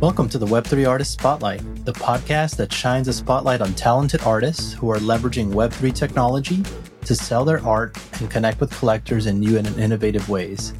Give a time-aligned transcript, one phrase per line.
[0.00, 4.72] Welcome to the Web3 Artist Spotlight, the podcast that shines a spotlight on talented artists
[4.72, 6.62] who are leveraging Web3 technology
[7.04, 10.72] to sell their art and connect with collectors in new and innovative ways.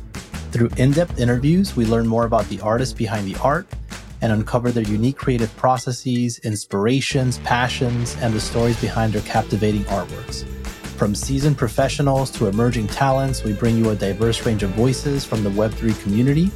[0.52, 3.66] Through in depth interviews, we learn more about the artists behind the art
[4.20, 10.46] and uncover their unique creative processes, inspirations, passions, and the stories behind their captivating artworks.
[10.96, 15.42] From seasoned professionals to emerging talents, we bring you a diverse range of voices from
[15.42, 16.52] the Web3 community.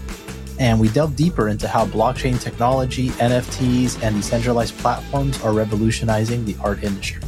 [0.59, 6.57] And we delve deeper into how blockchain technology, NFTs, and decentralized platforms are revolutionizing the
[6.63, 7.23] art industry.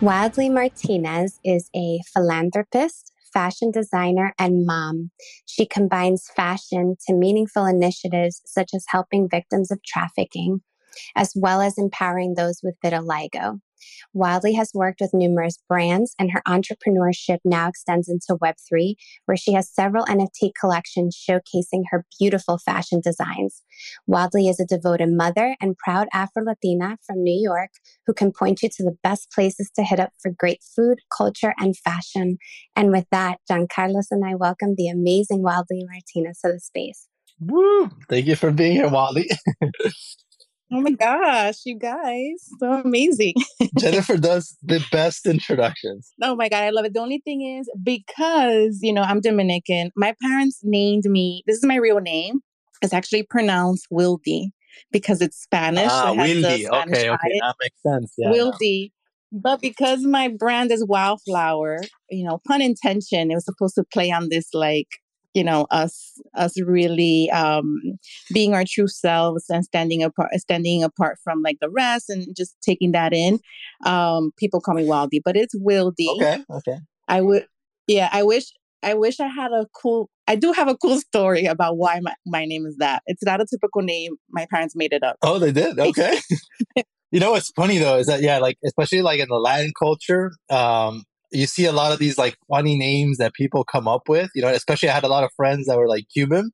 [0.00, 5.10] Wildly Martinez is a philanthropist, fashion designer, and mom.
[5.44, 10.62] She combines fashion to meaningful initiatives such as helping victims of trafficking,
[11.16, 13.60] as well as empowering those with vitiligo.
[14.12, 18.94] Wildly has worked with numerous brands, and her entrepreneurship now extends into Web3,
[19.26, 23.62] where she has several NFT collections showcasing her beautiful fashion designs.
[24.06, 27.70] Wildly is a devoted mother and proud Afro Latina from New York
[28.06, 31.54] who can point you to the best places to hit up for great food, culture,
[31.58, 32.38] and fashion.
[32.76, 37.06] And with that, John Carlos and I welcome the amazing Wildly Martinez to the space.
[37.38, 37.90] Woo!
[38.08, 39.30] Thank you for being here, Wildly.
[40.72, 43.34] Oh my gosh, you guys, so amazing.
[43.78, 46.12] Jenifer does the best introductions.
[46.22, 46.94] Oh my God, I love it.
[46.94, 51.64] The only thing is because, you know, I'm Dominican, my parents named me, this is
[51.64, 52.40] my real name.
[52.82, 54.50] It's actually pronounced Wildy
[54.92, 55.90] because it's Spanish.
[55.90, 56.66] Ah, Wildy.
[56.66, 58.14] Okay, okay, that makes sense.
[58.16, 58.92] Yeah, Wildy.
[59.32, 64.10] But because my brand is Wildflower, you know, pun intention, it was supposed to play
[64.10, 64.88] on this like
[65.34, 67.80] you know us us really um
[68.32, 72.56] being our true selves and standing apart standing apart from like the rest and just
[72.62, 73.38] taking that in
[73.86, 76.08] um people call me wildy but it's wildy.
[76.08, 76.78] Okay okay.
[77.08, 77.46] I would
[77.86, 81.46] yeah i wish i wish i had a cool i do have a cool story
[81.46, 83.02] about why my, my name is that.
[83.06, 84.16] It's not a typical name.
[84.30, 85.16] My parents made it up.
[85.22, 85.78] Oh they did?
[85.90, 86.18] Okay.
[87.12, 90.30] You know what's funny though is that yeah like especially like in the latin culture
[90.48, 94.30] um you see a lot of these like funny names that people come up with.
[94.34, 96.50] You know, especially I had a lot of friends that were like Cuban.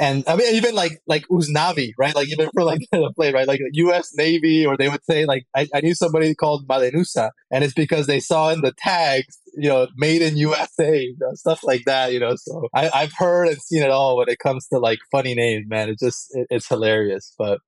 [0.00, 2.14] And I mean, even like like Usnavi, right?
[2.14, 3.48] Like even for like the play, right?
[3.48, 4.12] Like U.S.
[4.16, 8.06] Navy, or they would say like I, I knew somebody called Malenusa, and it's because
[8.06, 12.12] they saw in the tags, you know, made in USA, you know, stuff like that.
[12.12, 15.00] You know, so I, I've heard and seen it all when it comes to like
[15.10, 15.88] funny names, man.
[15.88, 17.58] It just it, it's hilarious, but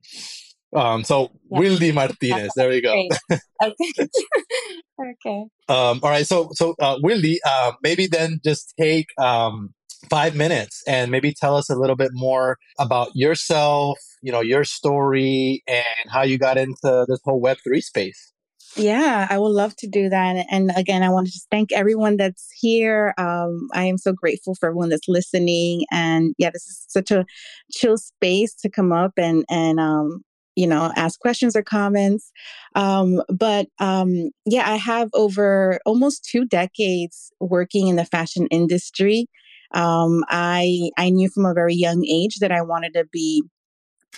[0.75, 1.59] um, so yeah.
[1.59, 2.53] Wildy Martinez.
[2.55, 2.95] There we go.
[3.63, 4.09] okay.
[5.01, 5.47] okay.
[5.69, 6.27] Um, all right.
[6.27, 9.73] So so uh, Wildy, uh, maybe then just take um,
[10.09, 13.99] five minutes and maybe tell us a little bit more about yourself.
[14.23, 18.33] You know your story and how you got into this whole Web three space.
[18.77, 20.47] Yeah, I would love to do that.
[20.51, 23.15] And again, I want to just thank everyone that's here.
[23.19, 25.87] Um, I am so grateful for everyone that's listening.
[25.91, 27.27] And yeah, this is such a
[27.73, 30.23] chill space to come up and and um,
[30.61, 32.31] you know, ask questions or comments.
[32.75, 39.27] Um, but um, yeah, I have over almost two decades working in the fashion industry.
[39.73, 43.43] Um, I I knew from a very young age that I wanted to be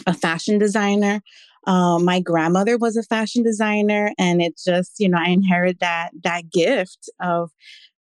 [0.04, 1.20] a fashion designer.
[1.68, 6.10] Um, my grandmother was a fashion designer, and it just you know I inherited that
[6.24, 7.52] that gift of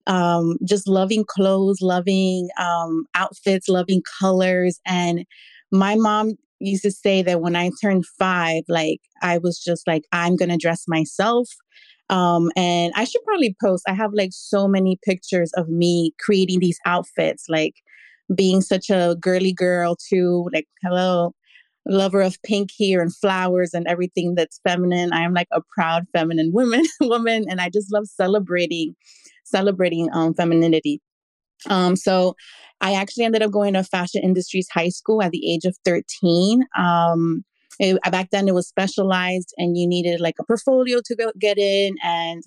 [0.06, 5.26] um, just loving clothes, loving um, outfits, loving colors, and
[5.70, 10.04] my mom used to say that when I turned five, like I was just like,
[10.12, 11.48] I'm gonna dress myself.
[12.08, 13.84] Um, and I should probably post.
[13.88, 17.74] I have like so many pictures of me creating these outfits, like
[18.34, 20.48] being such a girly girl too.
[20.52, 21.34] Like, hello,
[21.86, 25.12] lover of pink hair and flowers and everything that's feminine.
[25.12, 28.96] I am like a proud feminine woman, woman, and I just love celebrating,
[29.44, 31.00] celebrating um, femininity.
[31.68, 32.34] Um, so
[32.80, 36.64] I actually ended up going to Fashion Industries High School at the age of 13.
[36.78, 37.44] Um,
[37.78, 41.58] it, back then it was specialized and you needed like a portfolio to go get
[41.58, 42.42] in and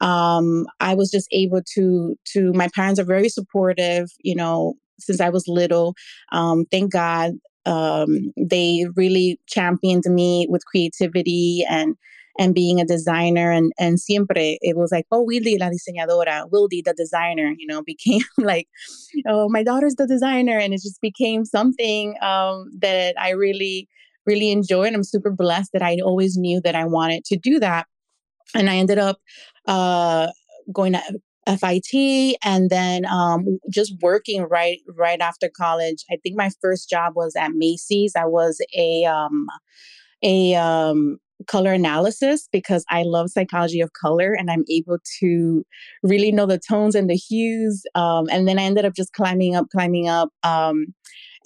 [0.00, 5.20] um, I was just able to to my parents are very supportive, you know, since
[5.20, 5.94] I was little.
[6.32, 7.34] Um, thank God
[7.66, 11.94] um, they really championed me with creativity and
[12.38, 16.82] and being a designer and and siempre it was like oh Wildy la diseñadora Wildy
[16.84, 18.68] the designer you know became like
[19.26, 23.88] oh my daughter's the designer and it just became something um, that I really
[24.26, 27.58] really enjoy and I'm super blessed that I always knew that I wanted to do
[27.60, 27.86] that
[28.54, 29.18] and I ended up
[29.66, 30.28] uh,
[30.72, 31.02] going to
[31.46, 36.04] FIT and then um, just working right right after college.
[36.10, 38.12] I think my first job was at Macy's.
[38.16, 39.46] I was a um,
[40.22, 45.64] a um, color analysis because I love psychology of color and I'm able to
[46.02, 47.84] really know the tones and the hues.
[47.94, 50.30] Um, and then I ended up just climbing up, climbing up.
[50.42, 50.94] Um,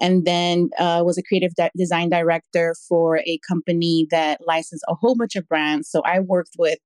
[0.00, 4.94] and then uh, was a creative de- design director for a company that licensed a
[4.94, 5.90] whole bunch of brands.
[5.90, 6.78] So I worked with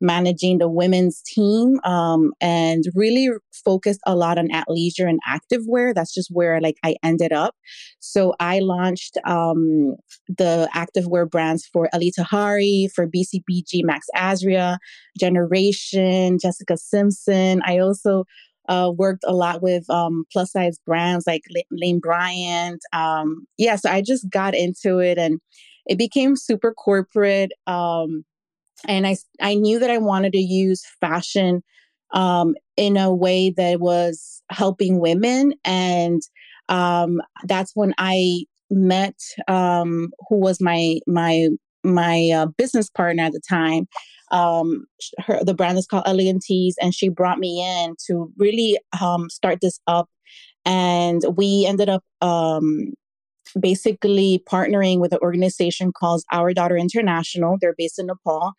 [0.00, 3.30] managing the women's team um, and really
[3.64, 5.94] focused a lot on athleisure and activewear.
[5.94, 7.54] That's just where like I ended up.
[7.98, 9.96] So I launched um,
[10.28, 14.78] the activewear brands for Elie Tahari, for BCBG, Max Azria,
[15.18, 17.60] Generation, Jessica Simpson.
[17.64, 18.24] I also
[18.68, 22.82] uh, worked a lot with um, plus size brands like Lane Bryant.
[22.92, 25.40] Um, yeah, so I just got into it and
[25.86, 27.52] it became super corporate.
[27.66, 28.24] Um,
[28.86, 31.62] and I, I knew that I wanted to use fashion
[32.12, 35.54] um, in a way that was helping women.
[35.64, 36.22] And
[36.68, 39.18] um, that's when I met
[39.48, 41.48] um, who was my my
[41.94, 43.86] my uh, business partner at the time
[44.30, 44.86] um,
[45.18, 46.04] her the brand is called
[46.42, 50.08] Tees, and she brought me in to really um, start this up.
[50.64, 52.92] And we ended up um,
[53.58, 57.56] basically partnering with an organization called Our Daughter International.
[57.58, 58.52] They're based in Nepal,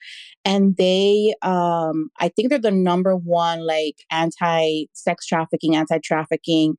[0.43, 6.77] and they, um, I think, they're the number one like anti-sex trafficking, anti-trafficking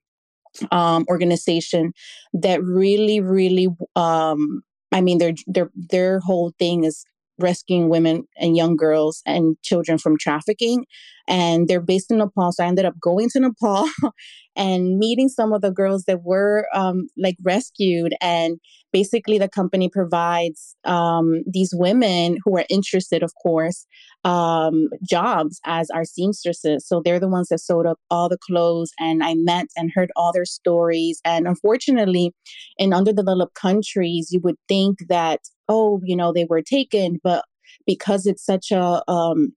[0.73, 1.93] um, organization
[2.33, 3.69] that really, really.
[3.95, 7.05] Um, I mean, their their their whole thing is
[7.39, 10.85] rescuing women and young girls and children from trafficking.
[11.31, 12.53] And they're based in Nepal.
[12.53, 13.89] So I ended up going to Nepal
[14.57, 18.15] and meeting some of the girls that were um, like rescued.
[18.21, 18.59] And
[18.93, 23.87] basically, the company provides um, these women who are interested, of course,
[24.25, 26.87] um, jobs as our seamstresses.
[26.87, 28.91] So they're the ones that sewed up all the clothes.
[28.99, 31.21] And I met and heard all their stories.
[31.25, 32.35] And unfortunately,
[32.77, 35.41] in underdeveloped countries, you would think that
[35.71, 37.45] oh, you know, they were taken, but
[37.87, 39.53] because it's such a um,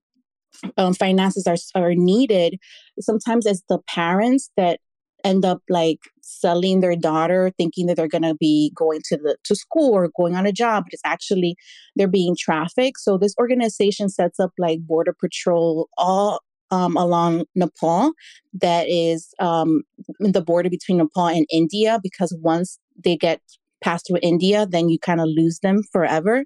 [0.76, 2.58] um, finances are are needed,
[3.00, 4.80] sometimes it's the parents that
[5.24, 9.36] end up like selling their daughter thinking that they're going to be going to the
[9.44, 11.56] to school or going on a job but it's actually
[11.96, 13.00] they're being trafficked.
[13.00, 16.40] So this organization sets up like border patrol all
[16.70, 18.12] um, along Nepal
[18.52, 19.82] that is um,
[20.18, 23.40] the border between Nepal and India because once they get
[23.84, 26.44] pass through India, then you kind of lose them forever.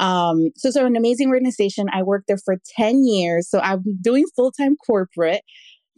[0.00, 1.86] Um, so, so an amazing organization.
[1.92, 3.48] I worked there for 10 years.
[3.48, 5.42] So I'm doing full time corporate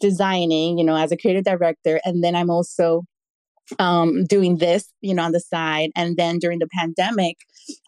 [0.01, 2.01] designing, you know, as a creative director.
[2.05, 3.05] And then I'm also
[3.79, 5.91] um, doing this, you know, on the side.
[5.95, 7.37] And then during the pandemic,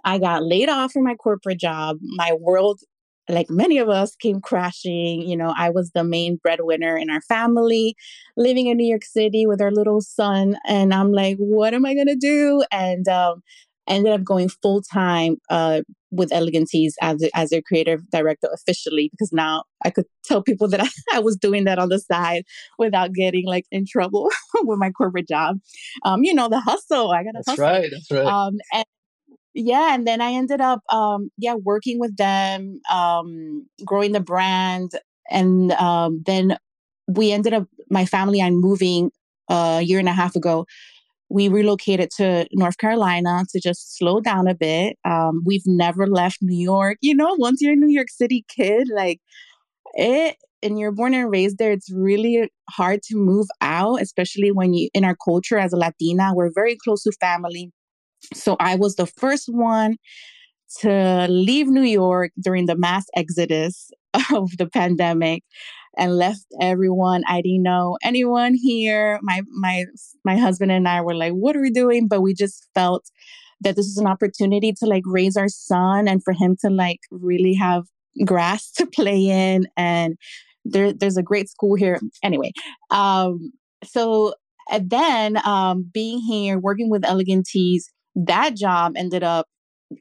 [0.05, 1.97] I got laid off from my corporate job.
[2.03, 2.81] My world
[3.29, 7.21] like many of us came crashing you know i was the main breadwinner in our
[7.23, 7.95] family
[8.37, 11.95] living in new york city with our little son and i'm like what am i
[11.95, 13.43] going to do and um,
[13.89, 19.33] ended up going full time uh, with Elegantees as as a creative director officially because
[19.33, 22.45] now I could tell people that I, I, was doing that on the side
[22.79, 24.31] without getting like in trouble
[24.63, 25.59] with my corporate job.
[26.05, 27.11] Um, you know the hustle.
[27.11, 27.43] I got to.
[27.47, 27.65] That's hustle.
[27.65, 27.91] right.
[27.91, 28.27] That's right.
[28.27, 28.85] Um, and
[29.55, 34.93] yeah and then i ended up um yeah working with them um growing the brand
[35.31, 36.57] and um then
[37.09, 39.11] we ended up my family and moving
[39.49, 40.67] a year and a half ago.
[41.29, 46.39] We relocated to north carolina to just slow down a bit um we've never left
[46.43, 49.19] new york you know once you're a new york city kid like
[49.95, 54.75] it and you're born and raised there it's really hard to move out especially when
[54.75, 57.73] you in our culture as a latina we're very close to family
[58.35, 59.97] so I was the first one
[60.81, 63.91] to leave New York during the mass exodus
[64.35, 65.45] of the pandemic
[65.99, 67.23] and left everyone.
[67.29, 69.19] I didn't know anyone here.
[69.23, 69.85] My my
[70.25, 72.09] my husband and I were like, what are we doing?
[72.09, 73.05] But we just felt
[73.63, 77.01] that this is an opportunity to like raise our son and for him to like
[77.11, 77.85] really have
[78.25, 80.17] grass to play in and
[80.65, 82.53] there, there's a great school here anyway
[82.91, 83.53] um
[83.85, 84.35] so
[84.71, 89.47] and then um being here working with Elegantees that job ended up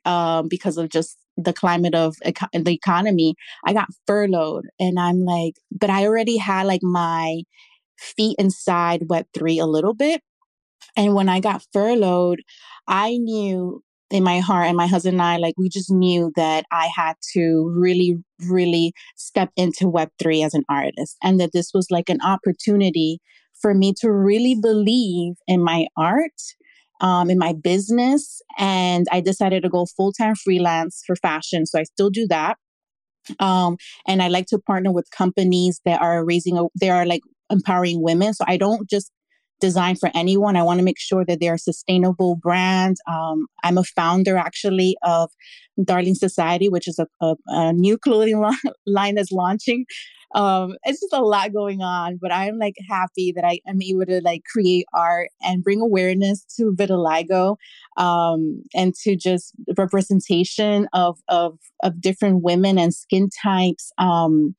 [0.06, 5.56] um, because of just the climate of the economy i got furloughed and i'm like
[5.72, 7.41] but i already had like my
[7.98, 10.22] feet inside web3 a little bit
[10.98, 12.39] and when i got furloughed
[12.88, 16.65] i knew in my heart and my husband and i like we just knew that
[16.72, 21.88] i had to really really step into web3 as an artist and that this was
[21.89, 23.20] like an opportunity
[23.62, 26.41] for me to really believe in my art
[27.01, 31.65] um, in my business and I decided to go full time freelance for fashion.
[31.65, 32.58] So I still do that.
[33.39, 33.77] Um,
[34.08, 38.01] and I like to partner with companies that are raising, a, they are like empowering
[38.01, 38.34] women.
[38.34, 39.12] So I don't just
[39.60, 40.55] design for anyone.
[40.55, 42.98] I want to make sure that they're a sustainable brand.
[43.08, 45.29] Um, I'm a founder actually of
[45.84, 48.43] Darling Society, which is a, a, a new clothing
[48.88, 49.86] line that's launching.
[50.33, 54.05] Um, it's just a lot going on, but I'm like happy that I am able
[54.05, 57.57] to like create art and bring awareness to vitiligo
[57.97, 63.91] um, and to just representation of of of different women and skin types.
[63.97, 64.55] Um,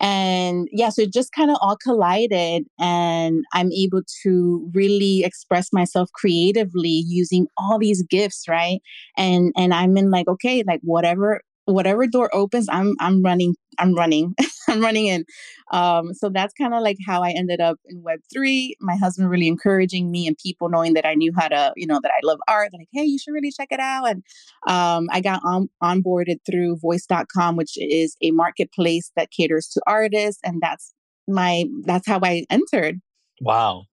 [0.00, 5.72] and yeah, so it just kind of all collided, and I'm able to really express
[5.72, 8.80] myself creatively using all these gifts, right?
[9.16, 13.94] And and I'm in like, okay, like whatever whatever door opens, I'm I'm running, I'm
[13.94, 14.34] running,
[14.84, 15.24] Running in.
[15.72, 18.76] Um, so that's kind of like how I ended up in Web three.
[18.80, 22.00] My husband really encouraging me and people knowing that I knew how to, you know,
[22.02, 22.70] that I love art.
[22.72, 24.08] Like, hey, you should really check it out.
[24.08, 24.22] And
[24.66, 30.40] um, I got on onboarded through Voice.com, which is a marketplace that caters to artists,
[30.44, 30.94] and that's
[31.26, 33.00] my that's how I entered.
[33.40, 33.84] Wow.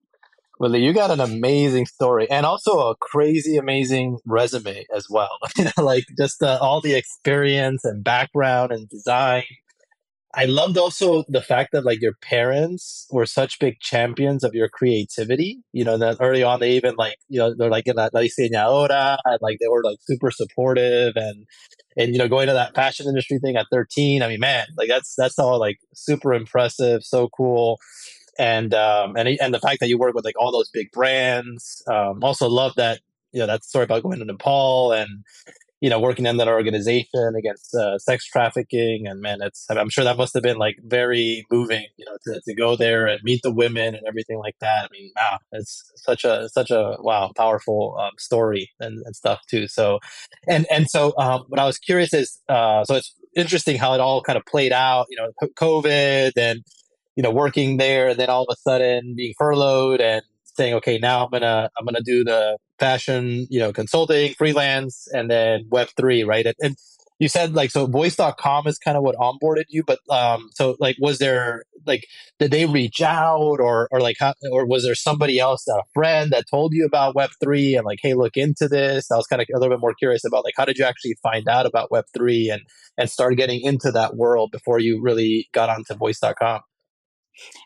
[0.58, 5.38] Well, you got an amazing story and also a crazy, amazing resume as well.
[5.76, 9.42] like just uh, all the experience and background and design.
[10.34, 14.68] I loved also the fact that like your parents were such big champions of your
[14.68, 15.58] creativity.
[15.72, 19.18] You know, that early on they even like, you know, they're like in that diseñadora
[19.24, 21.46] and like they were like super supportive and
[21.96, 24.22] and you know, going to that fashion industry thing at 13.
[24.22, 27.78] I mean, man, like that's that's all like super impressive, so cool
[28.38, 31.82] and um, and and the fact that you work with like all those big brands.
[31.86, 33.00] Um, also love that
[33.32, 35.24] you know that story about going to Nepal and
[35.82, 39.08] you know working in that organization against uh, sex trafficking.
[39.08, 41.84] And man, it's I'm sure that must have been like very moving.
[41.96, 44.84] You know, to, to go there and meet the women and everything like that.
[44.84, 49.40] I mean, wow, it's such a such a wow powerful um, story and, and stuff
[49.50, 49.66] too.
[49.66, 49.98] So,
[50.48, 54.00] and and so um, what I was curious is uh, so it's interesting how it
[54.00, 55.06] all kind of played out.
[55.10, 56.62] You know, COVID and
[57.16, 60.98] you know, working there and then all of a sudden being furloughed and saying, okay,
[60.98, 65.88] now I'm gonna I'm gonna do the fashion, you know, consulting, freelance, and then Web
[65.96, 66.44] three, right?
[66.46, 66.76] And, and
[67.20, 70.96] you said like so voice.com is kind of what onboarded you, but um so like
[70.98, 72.04] was there like
[72.40, 76.32] did they reach out or or like how, or was there somebody else, a friend
[76.32, 79.08] that told you about Web three and like, hey, look into this?
[79.12, 81.16] I was kind of a little bit more curious about like how did you actually
[81.22, 82.62] find out about Web three and
[82.98, 86.62] and start getting into that world before you really got onto voice.com?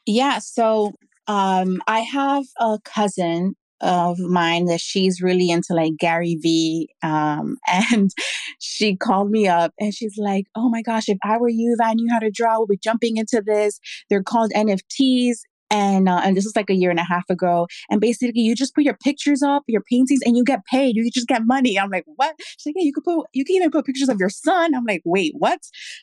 [0.04, 0.38] Yeah.
[0.40, 0.92] So
[1.26, 6.88] um, I have a cousin of mine that she's really into like Gary Vee.
[7.02, 7.56] Um,
[7.92, 8.10] and
[8.58, 11.86] she called me up and she's like, Oh my gosh, if I were you, if
[11.86, 13.78] I knew how to draw, we'll be jumping into this.
[14.08, 15.38] They're called NFTs
[15.70, 17.66] and uh, and this was like a year and a half ago.
[17.90, 20.96] And basically, you just put your pictures up, your paintings, and you get paid.
[20.96, 21.78] You just get money.
[21.78, 22.34] I'm like, what?
[22.38, 24.74] She's like, yeah, you could put, you can even put pictures of your son.
[24.74, 25.60] I'm like, wait, what?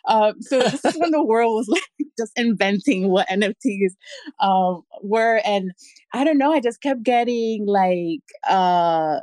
[0.08, 3.91] Uh, so this is when the world was like just inventing what NFTs
[4.39, 5.72] um, were, and
[6.13, 6.53] I don't know.
[6.53, 9.20] I just kept getting like uh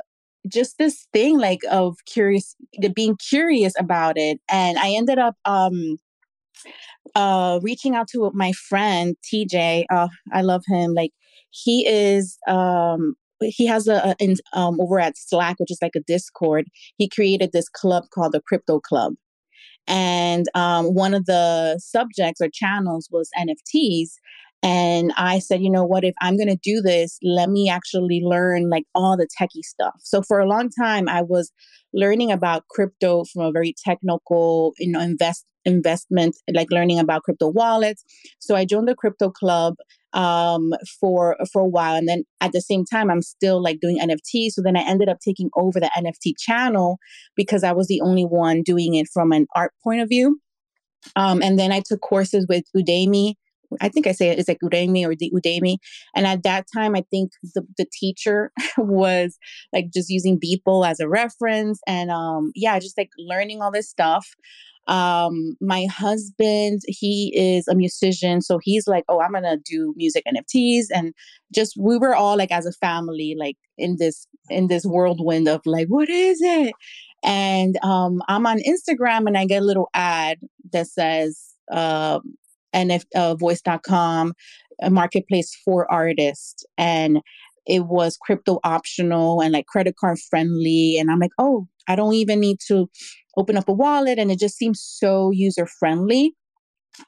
[0.47, 2.55] just this thing like of curious
[2.95, 5.99] being curious about it and i ended up um
[7.15, 9.85] uh, reaching out to my friend TJ.
[9.89, 10.93] Uh, I love him.
[10.93, 11.11] Like
[11.49, 15.95] he is, um, he has a, a in, um, over at Slack, which is like
[15.95, 16.67] a Discord.
[16.97, 19.13] He created this club called the Crypto Club,
[19.87, 24.09] and um, one of the subjects or channels was NFTs.
[24.63, 28.21] And I said, you know what, if I'm going to do this, let me actually
[28.23, 29.95] learn like all the techie stuff.
[29.99, 31.51] So for a long time, I was
[31.93, 37.47] learning about crypto from a very technical, you know, invest investment, like learning about crypto
[37.47, 38.03] wallets.
[38.39, 39.75] So I joined the crypto club
[40.13, 43.97] um for for a while and then at the same time i'm still like doing
[43.97, 46.97] nft so then i ended up taking over the nft channel
[47.37, 50.37] because i was the only one doing it from an art point of view
[51.15, 53.35] um and then i took courses with udemy
[53.79, 55.77] I think I say it, it's like Udemy or the Udemy.
[56.15, 59.37] And at that time, I think the, the teacher was
[59.73, 61.79] like just using Beeple as a reference.
[61.87, 64.35] And um, yeah, just like learning all this stuff.
[64.87, 68.41] Um, my husband, he is a musician.
[68.41, 70.85] So he's like, oh, I'm going to do music NFTs.
[70.93, 71.13] And
[71.53, 75.61] just, we were all like as a family, like in this, in this whirlwind of
[75.65, 76.73] like, what is it?
[77.23, 80.39] And um, I'm on Instagram and I get a little ad
[80.73, 82.35] that says, um,
[82.73, 84.33] NF, uh, voice.com,
[84.81, 86.65] a marketplace for artists.
[86.77, 87.21] And
[87.67, 90.97] it was crypto optional and like credit card friendly.
[90.97, 92.89] And I'm like, oh, I don't even need to
[93.37, 94.19] open up a wallet.
[94.19, 96.35] And it just seems so user friendly.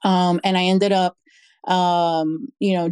[0.04, 1.18] Um, and I ended up,
[1.68, 2.92] um, you know,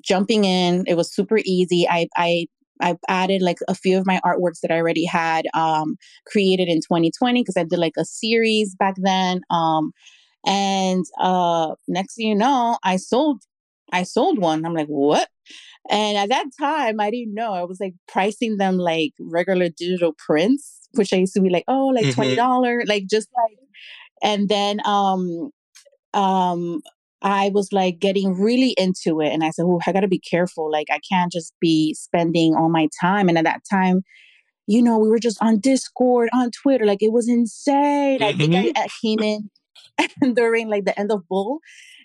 [0.00, 0.84] jumping in.
[0.86, 1.86] It was super easy.
[1.88, 2.46] I, I,
[2.80, 5.96] I added like a few of my artworks that I already had um,
[6.26, 9.42] created in 2020 because I did like a series back then.
[9.50, 9.92] Um,
[10.44, 13.42] and uh, next thing you know, I sold
[13.92, 14.64] I sold one.
[14.64, 15.28] I'm like, what?
[15.90, 17.52] And at that time, I didn't know.
[17.52, 21.64] I was like pricing them like regular digital prints, which I used to be like,
[21.68, 22.20] oh, like mm-hmm.
[22.20, 22.88] $20, mm-hmm.
[22.88, 23.58] like just like,
[24.22, 25.50] and then, um,
[26.14, 26.80] um,
[27.22, 29.28] I was like getting really into it.
[29.28, 30.70] And I said, oh, I got to be careful.
[30.70, 33.28] Like, I can't just be spending all my time.
[33.28, 34.02] And at that time,
[34.66, 36.84] you know, we were just on Discord, on Twitter.
[36.84, 38.20] Like, it was insane.
[38.20, 38.24] Mm-hmm.
[38.24, 38.82] I think I.
[38.82, 39.50] I came in
[40.34, 41.60] during like the end of Bull.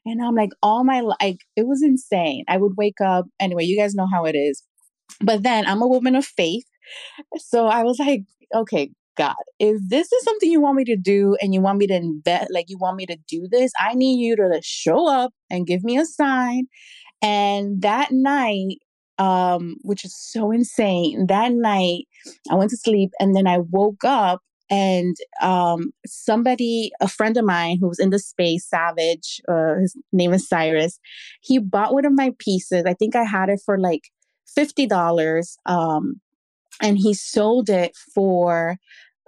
[0.06, 2.46] And I'm like, all my like, it was insane.
[2.48, 3.26] I would wake up.
[3.40, 4.64] Anyway, you guys know how it is.
[5.22, 6.66] But then I'm a woman of faith.
[7.38, 8.22] So I was like,
[8.56, 11.88] okay, God, if this is something you want me to do and you want me
[11.88, 15.34] to invest, like you want me to do this, I need you to show up
[15.50, 16.68] and give me a sign.
[17.22, 18.78] And that night,
[19.18, 22.06] um, which is so insane, that night
[22.50, 27.46] I went to sleep and then I woke up and um, somebody, a friend of
[27.46, 31.00] mine who was in the space, Savage, uh, his name is Cyrus,
[31.42, 32.84] he bought one of my pieces.
[32.86, 34.12] I think I had it for like
[34.58, 35.58] $50.
[35.66, 36.22] Um,
[36.82, 38.78] and he sold it for,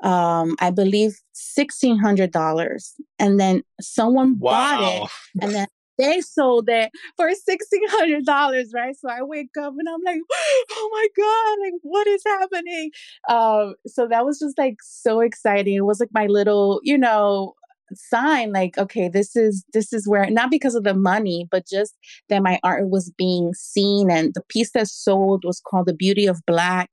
[0.03, 2.91] um, I believe, $1,600.
[3.17, 4.51] And then someone wow.
[4.51, 5.11] bought it.
[5.41, 5.67] And then
[6.01, 8.95] they sold it for sixteen hundred dollars, right?
[8.99, 10.21] So I wake up and I'm like,
[10.71, 12.91] oh my god, like what is happening?
[13.29, 15.75] Um, so that was just like so exciting.
[15.75, 17.53] It was like my little, you know,
[17.93, 21.97] sign like okay this is this is where not because of the money but just
[22.29, 26.25] that my art was being seen and the piece that sold was called the beauty
[26.25, 26.89] of black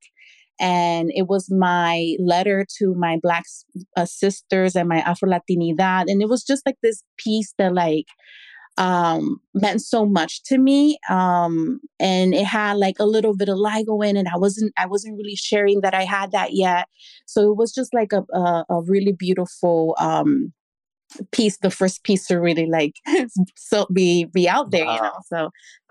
[0.59, 3.43] and it was my letter to my black
[3.95, 8.05] uh, sisters and my afro latinidad and it was just like this piece that like
[8.77, 10.97] um, meant so much to me.
[11.09, 14.27] Um, and it had like a little bit of LIGO in it.
[14.33, 16.87] I wasn't, I wasn't really sharing that I had that yet.
[17.25, 20.53] So it was just like a, a, a really beautiful, um,
[21.31, 22.93] piece the first piece to really like
[23.57, 24.93] so be be out there wow.
[24.93, 25.49] you know so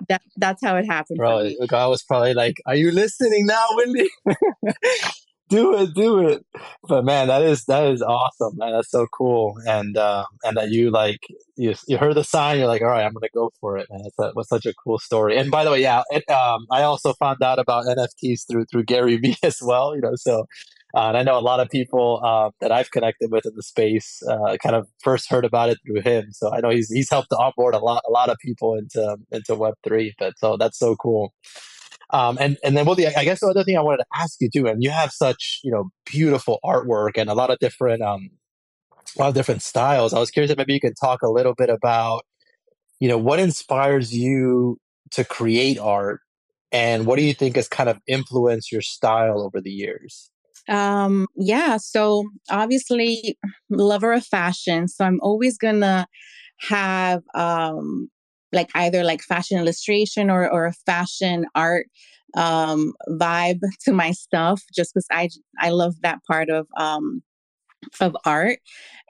[0.09, 4.09] that that's how it happened bro god was probably like are you listening now wendy
[5.49, 6.45] do it, do it.
[6.89, 8.73] But man, that is that is awesome, man.
[8.73, 11.21] That's so cool, and uh, and that you like
[11.57, 14.01] you you heard the sign, you're like, all right, I'm gonna go for it, man.
[14.03, 15.37] That's that was such a cool story.
[15.37, 18.85] And by the way, yeah, it, um, I also found out about NFTs through through
[18.85, 19.95] Gary Vee as well.
[19.95, 20.47] You know, so.
[20.97, 23.63] Uh, and I know a lot of people uh, that I've connected with in the
[23.63, 26.33] space uh, kind of first heard about it through him.
[26.33, 29.19] So I know he's he's helped to onboard a lot a lot of people into
[29.31, 30.15] into Web three.
[30.19, 31.35] But so that's so cool.
[32.11, 34.41] Um, and and then well, the, I guess the other thing I wanted to ask
[34.41, 38.03] you too, and you have such you know beautiful artwork and a lot of different
[38.03, 38.31] um,
[39.17, 40.15] a lot of different styles.
[40.15, 42.23] I was curious if maybe you could talk a little bit about
[43.01, 44.79] you know what inspires you
[45.11, 46.21] to create art,
[46.73, 50.31] and what do you think has kind of influenced your style over the years?
[50.69, 56.07] Um, yeah, so obviously lover of fashion, so I'm always gonna
[56.61, 58.11] have um
[58.53, 61.87] like either like fashion illustration or or a fashion art
[62.37, 67.23] um vibe to my stuff just because I I love that part of um
[68.01, 68.59] of art.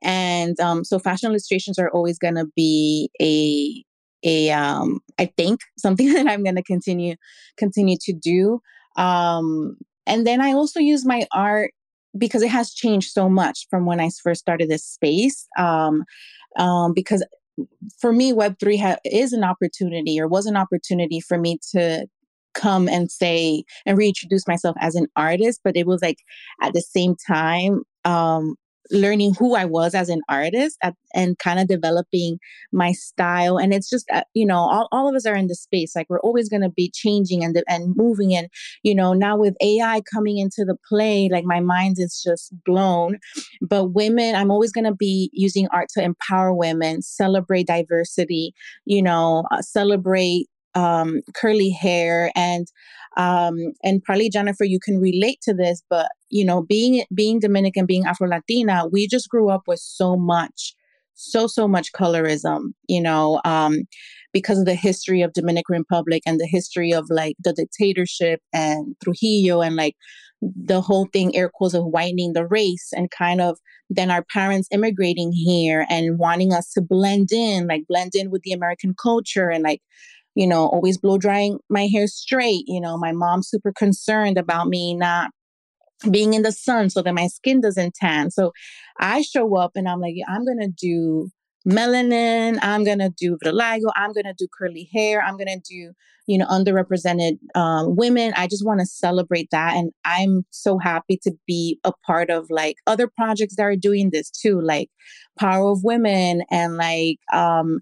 [0.02, 3.84] And um so fashion illustrations are always going to be a
[4.24, 7.16] a um I think something that I'm going to continue
[7.56, 8.60] continue to do.
[8.96, 11.72] Um and then I also use my art
[12.16, 16.04] because it has changed so much from when I first started this space um
[16.58, 17.24] um, because
[18.00, 22.06] for me, Web3 ha- is an opportunity or was an opportunity for me to
[22.54, 25.60] come and say and reintroduce myself as an artist.
[25.62, 26.18] But it was like
[26.62, 28.56] at the same time, um,
[28.90, 32.38] learning who I was as an artist at, and kind of developing
[32.72, 33.58] my style.
[33.58, 35.94] And it's just, uh, you know, all, all of us are in the space.
[35.94, 38.34] Like we're always going to be changing and, and moving.
[38.34, 38.48] And,
[38.82, 43.18] you know, now with AI coming into the play, like my mind is just blown.
[43.60, 49.02] But women, I'm always going to be using art to empower women, celebrate diversity, you
[49.02, 52.66] know, uh, celebrate um, curly hair and
[53.16, 57.86] um, and probably Jenifer, you can relate to this, but you know, being being Dominican,
[57.86, 60.74] being Afro Latina, we just grew up with so much,
[61.14, 63.82] so so much colorism, you know, um,
[64.32, 68.94] because of the history of Dominican Republic and the history of like the dictatorship and
[69.02, 69.96] Trujillo and like
[70.40, 73.58] the whole thing, air quotes of whitening the race and kind of
[73.90, 78.42] then our parents immigrating here and wanting us to blend in, like blend in with
[78.42, 79.82] the American culture and like
[80.38, 82.62] you know, always blow drying my hair straight.
[82.68, 85.32] You know, my mom's super concerned about me not
[86.12, 88.30] being in the sun so that my skin doesn't tan.
[88.30, 88.52] So
[89.00, 91.30] I show up and I'm like, I'm going to do
[91.66, 92.56] melanin.
[92.62, 93.90] I'm going to do vitiligo.
[93.96, 95.20] I'm going to do curly hair.
[95.20, 95.90] I'm going to do,
[96.28, 98.32] you know, underrepresented um, women.
[98.36, 99.74] I just want to celebrate that.
[99.74, 104.10] And I'm so happy to be a part of like other projects that are doing
[104.12, 104.88] this too, like
[105.36, 107.80] Power of Women and like, um,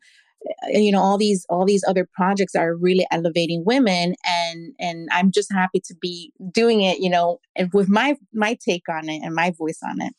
[0.69, 5.31] you know all these all these other projects are really elevating women and and i'm
[5.31, 9.23] just happy to be doing it you know and with my my take on it
[9.23, 10.13] and my voice on it.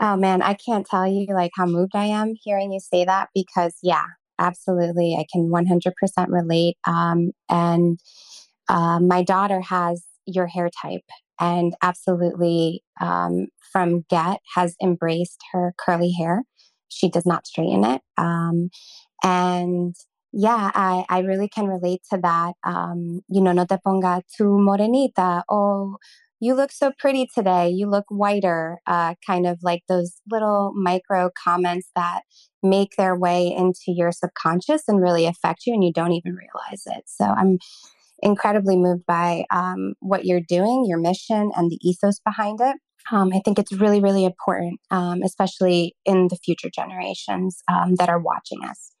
[0.00, 3.28] Oh man i can't tell you like how moved i am hearing you say that
[3.34, 4.06] because yeah
[4.38, 5.92] absolutely i can 100%
[6.28, 7.98] relate um and
[8.68, 11.04] uh, my daughter has your hair type
[11.40, 16.42] and absolutely um, from get has embraced her curly hair.
[16.88, 18.70] She does not straighten it um,
[19.22, 19.94] and
[20.32, 22.52] yeah, I, I really can relate to that.
[22.64, 25.42] Um, you know, no te ponga tu morenita.
[25.48, 25.96] Oh,
[26.40, 27.70] you look so pretty today.
[27.70, 28.78] You look whiter.
[28.86, 32.22] Uh, kind of like those little micro comments that
[32.62, 36.82] make their way into your subconscious and really affect you, and you don't even realize
[36.86, 37.04] it.
[37.06, 37.58] So I'm
[38.20, 42.76] incredibly moved by um, what you're doing, your mission, and the ethos behind it.
[43.10, 48.10] Um, I think it's really, really important, um, especially in the future generations um, that
[48.10, 48.92] are watching us.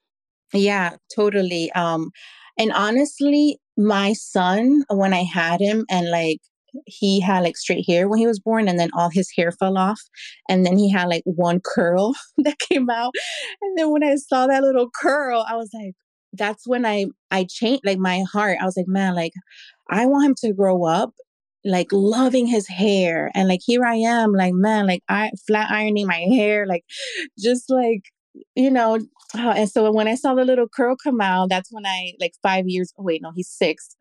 [0.52, 1.70] Yeah, totally.
[1.72, 2.10] Um,
[2.58, 6.38] and honestly, my son, when I had him and like
[6.86, 9.78] he had like straight hair when he was born and then all his hair fell
[9.78, 10.00] off
[10.48, 13.12] and then he had like one curl that came out
[13.62, 15.94] and then when i saw that little curl i was like
[16.34, 19.32] that's when i i changed like my heart i was like man like
[19.90, 21.12] i want him to grow up
[21.64, 26.06] like loving his hair and like here i am like man like i flat ironing
[26.06, 26.84] my hair like
[27.38, 28.02] just like
[28.54, 28.98] you know
[29.34, 32.32] Oh, and so when I saw the little curl come out, that's when I like
[32.42, 32.92] five years.
[32.98, 33.94] Oh, wait, no, he's six.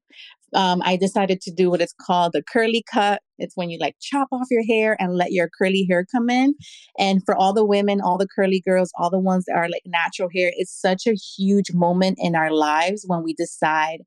[0.53, 3.21] Um, I decided to do what it's called the curly cut.
[3.37, 6.55] It's when you like chop off your hair and let your curly hair come in.
[6.97, 9.81] And for all the women, all the curly girls, all the ones that are like
[9.85, 13.99] natural hair, it's such a huge moment in our lives when we decide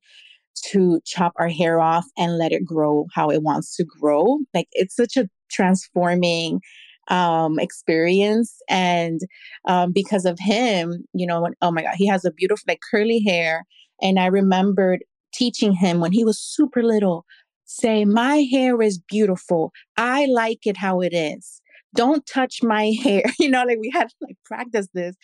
[0.71, 4.39] to chop our hair off and let it grow how it wants to grow.
[4.55, 6.61] Like it's such a transforming
[7.09, 8.61] um, experience.
[8.69, 9.21] And
[9.67, 12.81] um, because of him, you know, when, oh my God, he has a beautiful, like
[12.89, 13.65] curly hair.
[14.01, 17.25] And I remembered teaching him when he was super little
[17.71, 19.71] say, My hair is beautiful.
[19.97, 21.61] I like it how it is.
[21.95, 23.23] Don't touch my hair.
[23.39, 25.15] You know, like we had to like practice this.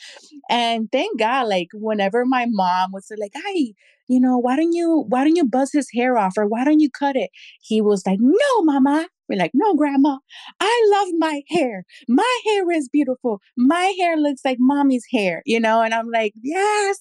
[0.50, 3.74] And thank God, like whenever my mom would say, like, hey,
[4.08, 6.80] you know, why don't you why don't you buzz his hair off or why don't
[6.80, 7.30] you cut it?
[7.62, 9.08] He was like, No, mama.
[9.30, 10.20] We're like, no, grandma,
[10.62, 11.84] I love my hair.
[12.08, 13.42] My hair is beautiful.
[13.58, 15.82] My hair looks like mommy's hair, you know?
[15.82, 17.00] And I'm like, yes,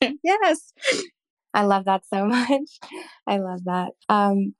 [0.24, 0.72] yes.
[1.54, 2.78] I love that so much.
[3.26, 3.92] I love that.
[4.08, 4.54] Um,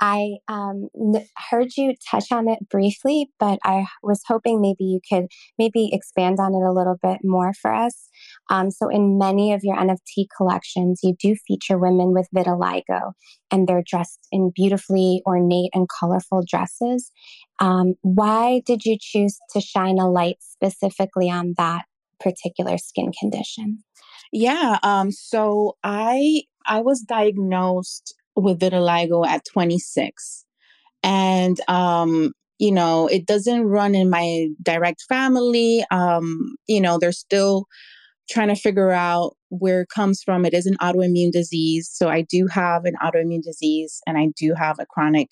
[0.00, 5.00] I um, n- heard you touch on it briefly, but I was hoping maybe you
[5.08, 5.26] could
[5.58, 8.08] maybe expand on it a little bit more for us.
[8.50, 13.12] Um, so, in many of your NFT collections, you do feature women with vitiligo,
[13.50, 17.10] and they're dressed in beautifully ornate and colorful dresses.
[17.58, 21.86] Um, why did you choose to shine a light specifically on that
[22.20, 23.78] particular skin condition?
[24.32, 24.78] Yeah.
[24.82, 30.44] Um, so I I was diagnosed with vitiligo at 26.
[31.02, 35.84] And um, you know, it doesn't run in my direct family.
[35.90, 37.66] Um, you know, they're still
[38.28, 40.44] trying to figure out where it comes from.
[40.44, 41.88] It is an autoimmune disease.
[41.92, 45.30] So I do have an autoimmune disease and I do have a chronic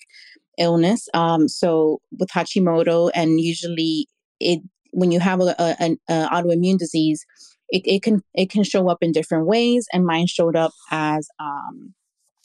[0.57, 1.07] illness.
[1.13, 4.07] Um, so with Hashimoto, and usually
[4.39, 7.25] it when you have a, a, an a autoimmune disease,
[7.69, 9.87] it, it can it can show up in different ways.
[9.91, 11.93] And mine showed up as um,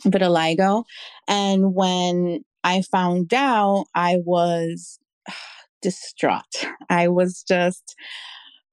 [0.05, 0.85] vitiligo.
[1.29, 4.99] And when I found out, I was
[5.83, 6.67] distraught.
[6.91, 7.95] I was just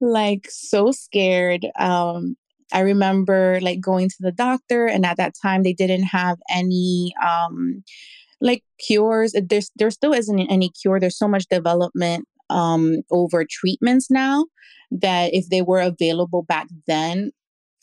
[0.01, 1.65] like so scared.
[1.79, 2.35] Um,
[2.73, 7.13] I remember like going to the doctor, and at that time they didn't have any
[7.25, 7.83] um,
[8.41, 9.33] like cures.
[9.33, 10.99] There's there still isn't any cure.
[10.99, 14.45] There's so much development um, over treatments now
[14.91, 17.31] that if they were available back then,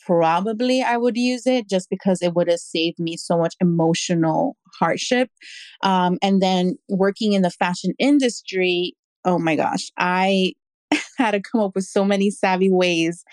[0.07, 4.57] probably I would use it just because it would have saved me so much emotional
[4.79, 5.31] hardship.
[5.83, 10.53] Um, and then working in the fashion industry, oh my gosh, I
[11.19, 13.25] had to come up with so many savvy ways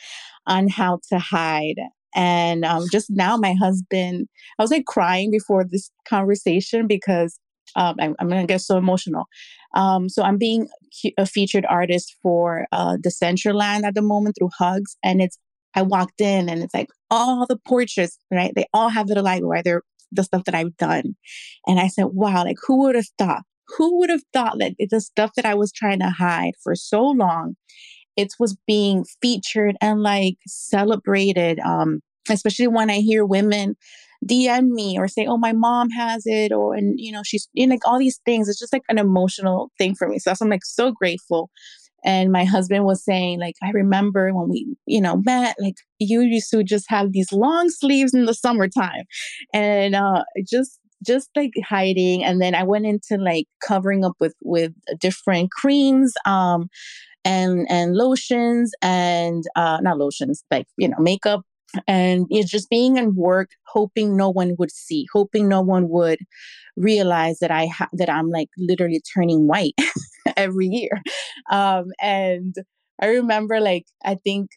[0.47, 1.79] on how to hide.
[2.13, 4.27] And um, just now, my husband,
[4.59, 7.39] I was like crying before this conversation because
[7.75, 9.25] um, I, am going to get so emotional.
[9.75, 10.67] Um, so I'm being
[11.17, 15.37] a featured artist for uh, Decentraland at the moment through Hugs, and it's
[15.75, 18.53] I walked in and it's like all the portraits, right?
[18.55, 19.63] They all have vitiligo, right?
[19.63, 21.15] They're the stuff that I've done,
[21.67, 23.43] and I said, wow, like who would have thought?
[23.77, 27.03] Who would have thought that the stuff that I was trying to hide for so
[27.05, 27.55] long,
[28.17, 31.59] it was being featured and like celebrated.
[31.59, 33.75] Um, especially when I hear women
[34.25, 37.65] DM me or say, "Oh, my mom has it," or and you know she's you
[37.67, 38.47] know, like all these things.
[38.49, 40.19] It's just like an emotional thing for me.
[40.19, 41.49] So I'm like so grateful.
[42.03, 46.21] And my husband was saying like i remember when we you know met like you
[46.21, 49.05] used to just have these long sleeves in the summertime.
[49.53, 52.23] And uh just just like hiding.
[52.23, 56.69] And then i went into like covering up with with different creams um
[57.23, 61.41] and and lotions and uh not lotions like you know makeup
[61.87, 66.19] and it's just being in work hoping no one would see hoping no one would
[66.77, 69.75] realize that i ha- that i'm like literally turning white
[70.37, 71.01] every year.
[71.51, 72.55] Um and
[73.01, 74.51] i remember like i think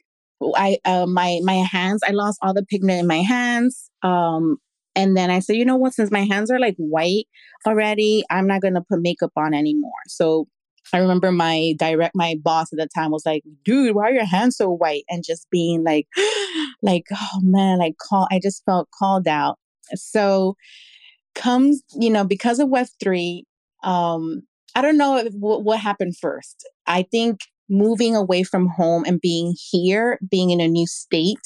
[0.57, 4.59] i uh, my my hands i lost all the pigment in my hands um
[4.95, 5.95] and then i said you know what?
[5.95, 7.27] Since my hands are like white
[7.67, 9.93] already i'm not going to put makeup on anymore.
[10.09, 10.47] So
[10.93, 14.27] I remember my direct, my boss at the time was like, dude, why are your
[14.27, 15.05] hands so white?
[15.09, 16.07] And just being like,
[16.83, 19.59] like, oh man, like call, I just felt called out.
[19.95, 20.57] So
[21.35, 23.43] comes, you know, because of Web3,
[23.83, 24.43] um,
[24.75, 26.69] I don't know if, what, what happened first.
[26.87, 31.39] I think moving away from home and being here, being in a new state,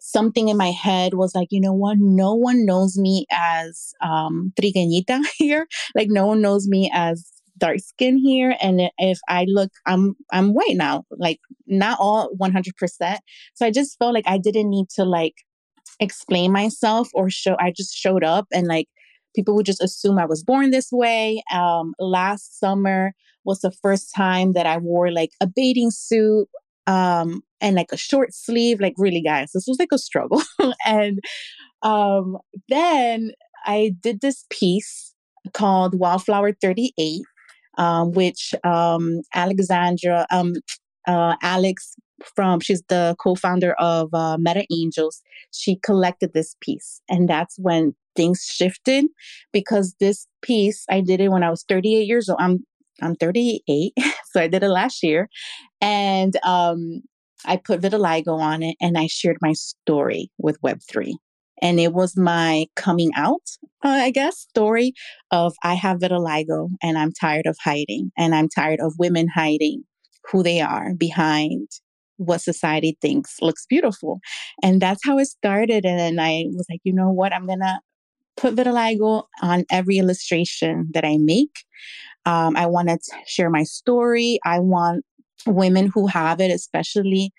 [0.00, 1.98] something in my head was like, you know what?
[1.98, 5.66] No one knows me as um, trigueñita here.
[5.94, 7.31] Like, no one knows me as
[7.62, 13.18] dark skin here and if i look i'm i'm white now like not all 100%
[13.54, 15.34] so i just felt like i didn't need to like
[16.00, 18.88] explain myself or show i just showed up and like
[19.36, 21.40] people would just assume i was born this way.
[21.54, 23.12] Um last summer
[23.44, 26.48] was the first time that i wore like a bathing suit
[26.88, 30.42] um and like a short sleeve like really guys this was like a struggle.
[30.84, 31.20] And
[31.82, 33.30] um then
[33.66, 35.14] i did this piece
[35.52, 37.22] called wildflower 38
[37.78, 40.54] um, which um, Alexandra, um,
[41.06, 41.94] uh, Alex
[42.36, 45.20] from, she's the co-founder of uh, Meta Angels.
[45.52, 49.06] She collected this piece, and that's when things shifted
[49.52, 52.38] because this piece I did it when I was 38 years old.
[52.40, 52.60] I'm
[53.00, 53.92] I'm 38,
[54.32, 55.28] so I did it last year,
[55.80, 57.00] and um,
[57.44, 61.14] I put vitiligo on it, and I shared my story with Web3.
[61.62, 63.42] And it was my coming out,
[63.84, 64.92] uh, I guess, story
[65.30, 69.84] of I have vitiligo and I'm tired of hiding and I'm tired of women hiding
[70.30, 71.68] who they are behind
[72.16, 74.20] what society thinks looks beautiful.
[74.62, 75.84] And that's how it started.
[75.84, 77.32] And then I was like, you know what?
[77.32, 77.80] I'm going to
[78.36, 81.64] put vitiligo on every illustration that I make.
[82.26, 84.38] Um, I want to share my story.
[84.44, 85.04] I want
[85.46, 87.32] women who have it, especially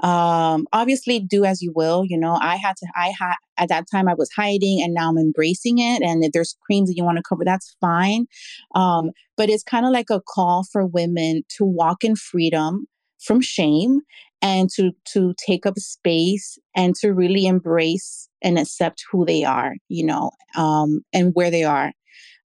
[0.00, 3.84] um obviously do as you will you know i had to i had at that
[3.90, 7.02] time i was hiding and now i'm embracing it and if there's creams that you
[7.02, 8.26] want to cover that's fine.
[8.74, 12.86] Um but it's kind of like a call for women to walk in freedom
[13.18, 14.00] from shame
[14.40, 19.74] and to to take up space and to really embrace and accept who they are
[19.88, 21.92] you know um and where they are.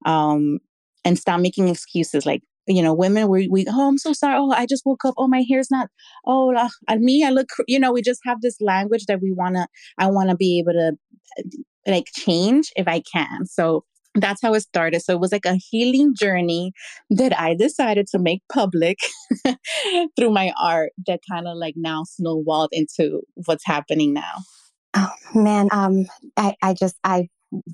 [0.06, 0.58] Um
[1.04, 4.36] and stop making excuses like you know, women, we, we, oh, I'm so sorry.
[4.38, 5.14] Oh, I just woke up.
[5.18, 5.88] Oh, my hair's not,
[6.26, 9.56] oh, uh, me, I look, you know, we just have this language that we want
[9.56, 9.66] to,
[9.98, 10.96] I want to be able to
[11.38, 11.42] uh,
[11.86, 13.46] like change if I can.
[13.46, 15.02] So that's how it started.
[15.02, 16.72] So it was like a healing journey
[17.10, 18.98] that I decided to make public
[20.16, 24.34] through my art that kind of like now snowballed into what's happening now.
[24.96, 27.28] Oh man, um, I, I just I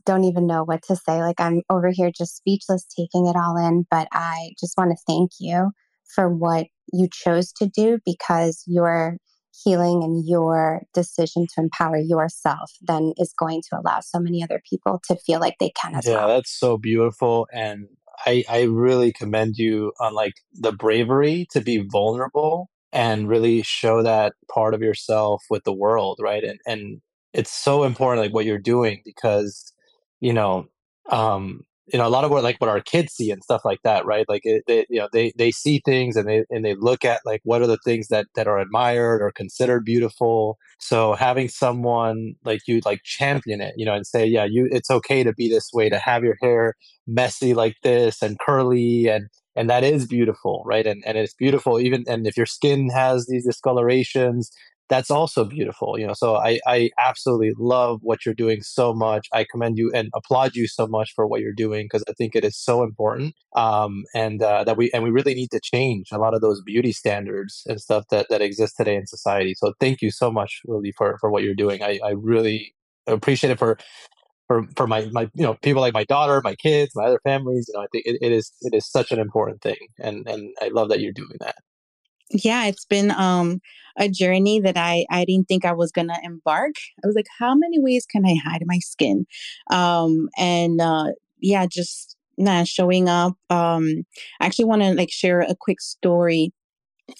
[0.04, 1.20] don't even know what to say.
[1.22, 5.02] Like I'm over here just speechless taking it all in, but I just want to
[5.06, 5.70] thank you
[6.14, 9.16] for what you chose to do because your
[9.64, 14.62] healing and your decision to empower yourself then is going to allow so many other
[14.68, 16.28] people to feel like they can as yeah, well.
[16.28, 17.86] Yeah, that's so beautiful and
[18.26, 24.02] I I really commend you on like the bravery to be vulnerable and really show
[24.02, 26.44] that part of yourself with the world, right?
[26.44, 27.00] And and
[27.32, 29.72] it's so important like what you're doing because
[30.20, 30.66] you know
[31.10, 31.60] um
[31.92, 34.04] you know a lot of what like what our kids see and stuff like that
[34.06, 34.26] right?
[34.28, 37.20] Like it, they you know they they see things and they and they look at
[37.24, 40.56] like what are the things that that are admired or considered beautiful.
[40.78, 44.90] So having someone like you like champion it you know and say yeah you it's
[44.90, 46.74] okay to be this way to have your hair
[47.06, 50.86] messy like this and curly and and that is beautiful right?
[50.86, 54.50] And and it's beautiful even and if your skin has these discolorations
[54.90, 59.28] that's also beautiful you know so i i absolutely love what you're doing so much
[59.32, 62.36] i commend you and applaud you so much for what you're doing because i think
[62.36, 66.08] it is so important um and uh, that we and we really need to change
[66.12, 69.72] a lot of those beauty standards and stuff that that exist today in society so
[69.80, 72.74] thank you so much really for for what you're doing i i really
[73.06, 73.78] appreciate it for
[74.48, 77.66] for, for my, my you know people like my daughter my kids my other families
[77.68, 80.50] you know i think it, it is it is such an important thing and and
[80.60, 81.54] i love that you're doing that
[82.30, 83.60] yeah, it's been um
[83.98, 86.72] a journey that I I didn't think I was gonna embark.
[87.02, 89.26] I was like, how many ways can I hide my skin?
[89.70, 91.06] Um and uh
[91.40, 93.34] yeah, just nah, showing up.
[93.50, 94.04] Um
[94.40, 96.52] I actually want to like share a quick story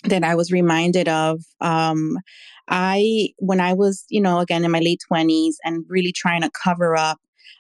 [0.05, 1.42] that I was reminded of.
[1.61, 2.18] Um,
[2.68, 6.51] I, when I was, you know, again in my late 20s and really trying to
[6.51, 7.18] cover up,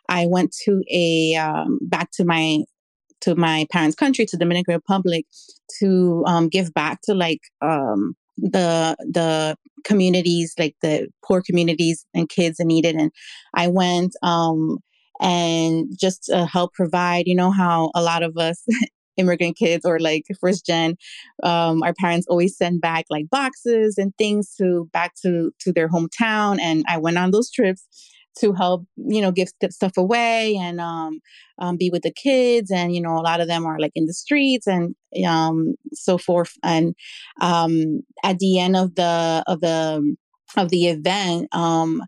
[0.08, 2.60] I went to a, um, back to my,
[3.22, 5.26] to my parents' country, to Dominican Republic,
[5.78, 12.28] to um, give back to like um, the the communities, like the poor communities and
[12.28, 12.96] kids that needed.
[12.96, 13.10] And
[13.54, 14.78] I went um,
[15.20, 17.26] and just to help provide.
[17.26, 18.64] You know how a lot of us
[19.16, 20.96] immigrant kids or like first gen
[21.42, 25.88] um, our parents always send back like boxes and things to back to to their
[25.88, 27.86] hometown and i went on those trips
[28.38, 31.20] to help you know give stuff away and um,
[31.58, 34.06] um, be with the kids and you know a lot of them are like in
[34.06, 34.94] the streets and
[35.26, 36.52] um, so forth.
[36.62, 36.94] And
[37.40, 40.16] um, at the end of the of the
[40.56, 42.02] of the event um,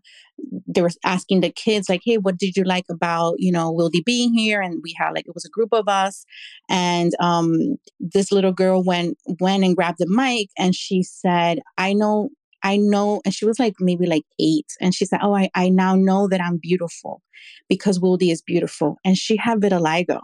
[0.67, 4.03] they were asking the kids like hey what did you like about you know wildy
[4.03, 4.61] being here?
[4.61, 6.25] And we had like it was a group of us.
[6.69, 11.93] And um this little girl went went and grabbed the mic and she said i
[11.93, 12.29] know
[12.63, 15.69] i know and she was like maybe like eight and she said oh i, I
[15.69, 17.21] now know that i'm beautiful
[17.69, 20.19] because wildy is beautiful and she had vitiligo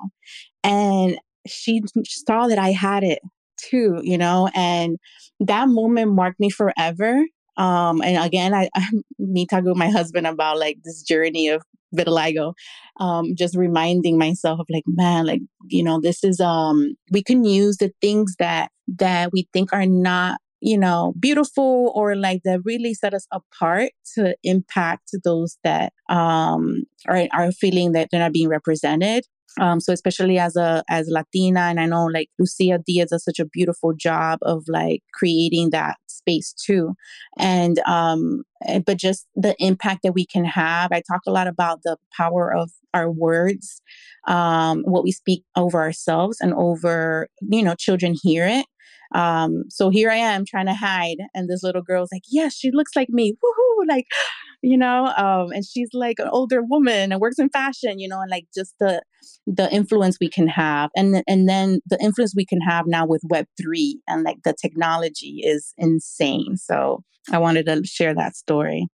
[0.64, 3.20] and she saw that i had it
[3.58, 4.98] too you know and
[5.40, 7.24] that moment marked me forever
[7.60, 8.88] um, and again, I, I
[9.20, 11.62] me talking with my husband about like this journey of
[11.94, 12.54] vitiligo,
[13.02, 17.44] um, just reminding myself of like, man, like, you know, this is um we can
[17.44, 22.62] use the things that that we think are not you know beautiful or like that
[22.66, 28.34] really set us apart to impact those that um are are feeling that they're not
[28.34, 29.24] being represented
[29.60, 33.40] um, so especially as a as Latina, and I know like Lucia Diaz does such
[33.40, 36.94] a beautiful job of like creating that space too,
[37.38, 38.44] and um,
[38.86, 40.92] but just the impact that we can have.
[40.92, 43.82] I talk a lot about the power of our words,
[44.28, 48.66] um, what we speak over ourselves and over you know children hear it.
[49.14, 52.72] Um, so here I am trying to hide, and this little girl's like, "Yes, she
[52.72, 53.88] looks like me." Woohoo!
[53.88, 54.06] Like
[54.62, 58.20] you know um, and she's like an older woman and works in fashion you know
[58.20, 59.02] and like just the
[59.48, 63.22] the influence we can have and and then the influence we can have now with
[63.30, 68.88] web 3 and like the technology is insane so i wanted to share that story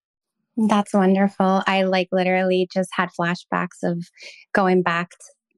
[0.67, 4.05] that's wonderful i like literally just had flashbacks of
[4.53, 5.09] going back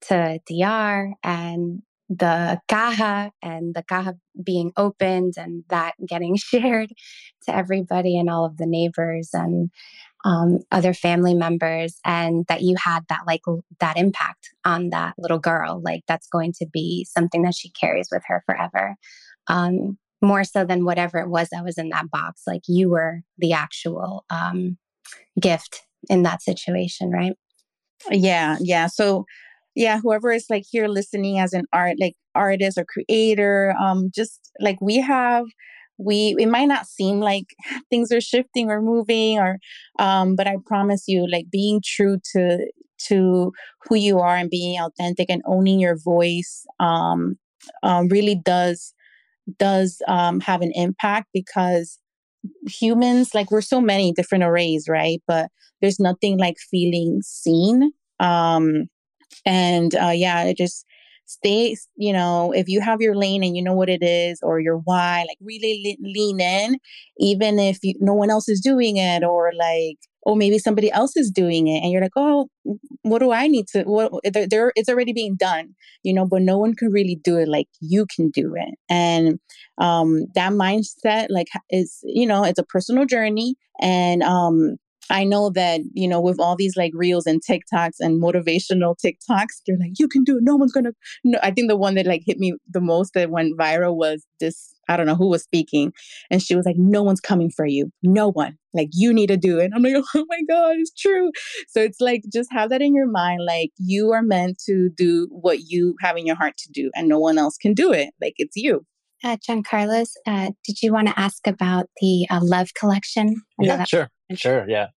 [0.02, 6.90] to DR and the caja and the caja being opened and that getting shared
[7.46, 9.70] to everybody and all of the neighbors and
[10.26, 13.42] um, other family members and that you had that like
[13.80, 18.10] that impact on that little girl like that's going to be something that she carries
[18.12, 18.96] with her forever.
[19.48, 23.22] Um, more so than whatever it was that was in that box like you were
[23.38, 24.78] the actual um,
[25.40, 27.34] gift in that situation right?
[28.10, 29.26] Yeah yeah so
[29.78, 34.52] yeah whoever is like here listening as an art like artist or creator um just
[34.60, 35.46] like we have
[35.98, 37.46] we it might not seem like
[37.90, 39.60] things are shifting or moving or
[40.00, 42.60] um but i promise you like being true to
[43.00, 43.52] to
[43.88, 47.38] who you are and being authentic and owning your voice um,
[47.84, 48.94] um really does
[49.60, 52.00] does um have an impact because
[52.68, 55.22] humans like we're so many different arrays right?
[55.28, 55.50] But
[55.82, 58.86] there's nothing like feeling seen um
[59.48, 60.86] and uh, yeah, it just
[61.26, 64.60] stay, you know, if you have your lane and you know what it is or
[64.62, 66.78] your why, like really le- lean in,
[67.20, 71.18] even if you, no one else is doing it or like, oh, maybe somebody else
[71.18, 71.82] is doing it.
[71.84, 72.48] And you're like, oh,
[73.04, 74.12] what do I need to, what,
[74.50, 77.68] there, it's already being done, you know, but no one can really do it like
[77.82, 78.76] you can do it.
[78.90, 79.40] And
[79.80, 83.56] um, that mindset, like, is, you know, it's a personal journey.
[83.82, 84.78] And um,
[85.10, 89.62] I know that, you know, with all these like reels and TikToks and motivational TikToks,
[89.66, 90.44] they're like, you can do it.
[90.44, 90.92] No one's gonna
[91.24, 91.40] no.
[91.42, 94.76] I think the one that like hit me the most that went viral was this,
[94.90, 95.94] I don't know who was speaking.
[96.30, 97.92] And she was like, No one's coming for you.
[98.04, 98.58] No one.
[98.74, 99.72] Like you need to do it.
[99.74, 101.32] I'm like, oh my God, it's true.
[101.68, 103.42] So it's like just have that in your mind.
[103.46, 107.08] Like you are meant to do what you have in your heart to do, and
[107.08, 108.10] no one else can do it.
[108.22, 108.86] Like it's you.
[109.24, 113.42] Uh, John Carlos, uh, did you want to ask about the uh, Love collection?
[113.60, 114.12] Yeah, sure.
[114.36, 114.88] Sure, yeah.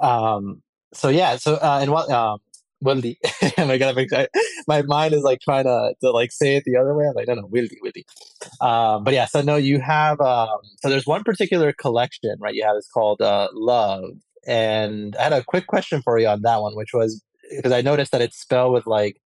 [0.00, 0.62] Um,
[0.94, 2.38] so yeah, so uh, and what um,
[2.84, 3.16] Wildy.
[3.58, 3.96] oh my god,
[4.68, 7.06] my mind is like trying to, to like say it the other way.
[7.06, 8.04] I'm like, no, no, Wildy, Wildy.
[8.66, 12.54] Um, but yeah, so no, you have um, so there's one particular collection, right?
[12.54, 14.04] You have it's called uh, Love,
[14.46, 17.22] and I had a quick question for you on that one, which was
[17.56, 19.16] because I noticed that it's spelled with like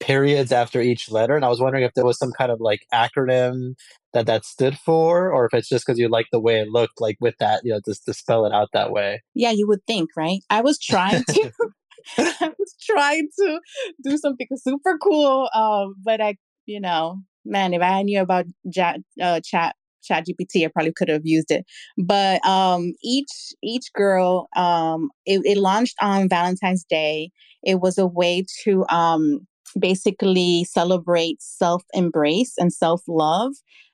[0.00, 2.80] periods after each letter, and I was wondering if there was some kind of like
[2.92, 3.74] acronym
[4.12, 7.00] that that stood for, or if it's just because you like the way it looked,
[7.00, 9.22] like with that, you know, just to spell it out that way.
[9.34, 10.40] Yeah, you would think, right?
[10.50, 11.52] I was trying to.
[12.16, 13.60] I was trying to
[14.02, 19.00] do something super cool, um, but I, you know, man, if I knew about chat,
[19.20, 19.74] uh, chat
[20.10, 21.66] GPT, I probably could have used it.
[21.96, 27.30] But um, each each girl, um, it, it launched on Valentine's Day.
[27.62, 29.46] It was a way to um,
[29.78, 33.52] basically celebrates self embrace and self love,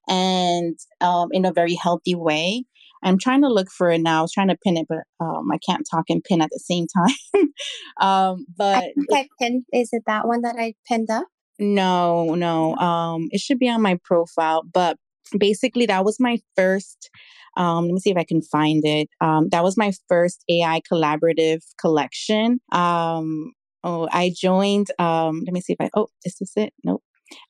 [0.08, 2.64] and um, in a very healthy way.
[3.02, 4.20] I'm trying to look for it now.
[4.20, 6.58] I was trying to pin it, but um, I can't talk and pin at the
[6.58, 7.48] same time.
[8.00, 9.64] um, but I think I pinned.
[9.74, 11.26] Is it that one that I pinned up?
[11.58, 12.74] No, no.
[12.76, 14.96] Um, it should be on my profile, but
[15.38, 17.10] basically that was my first
[17.56, 19.08] um, let me see if I can find it.
[19.20, 22.60] Um, that was my first AI collaborative collection.
[22.72, 23.52] Um,
[23.84, 24.88] oh, I joined.
[24.98, 25.90] Um, let me see if I.
[25.96, 26.74] Oh, this is this it?
[26.84, 27.02] Nope.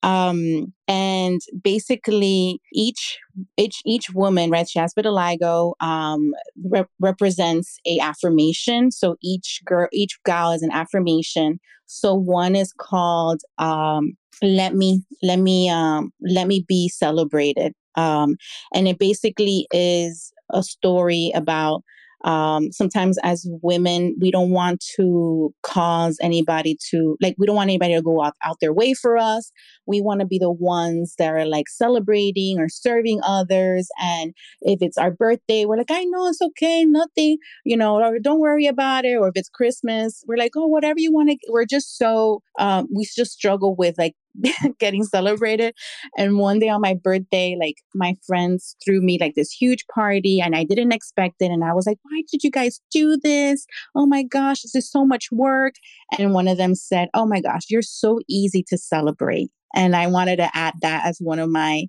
[0.03, 3.19] Um, and basically, each
[3.57, 4.69] each each woman, right?
[4.69, 5.75] She has vitiligo.
[5.81, 6.33] Um,
[6.65, 8.91] rep- represents a affirmation.
[8.93, 11.61] So each girl, each gal is an affirmation.
[11.87, 14.13] So one is called um,
[14.43, 18.37] "Let me let me um, let me be celebrated," um,
[18.75, 21.83] and it basically is a story about
[22.25, 27.69] um, sometimes as women, we don't want to cause anybody to, like, we don't want
[27.69, 29.53] anybody to go out, out their way for us.
[29.87, 33.89] We want to be the ones that are like celebrating or serving others.
[34.01, 38.19] And if it's our birthday, we're like, I know it's okay, nothing, you know, or
[38.19, 39.17] don't worry about it.
[39.17, 42.89] Or if it's Christmas, we're like, oh, whatever you want to, we're just so, um,
[42.95, 44.15] we just struggle with like
[44.79, 45.75] getting celebrated.
[46.17, 50.41] And one day on my birthday, like my friends threw me like this huge party
[50.41, 51.51] and I didn't expect it.
[51.51, 53.67] And I was like, why did you guys do this?
[53.95, 55.75] Oh my gosh, this is so much work.
[56.19, 59.51] And one of them said, oh my gosh, you're so easy to celebrate.
[59.75, 61.87] And I wanted to add that as one of my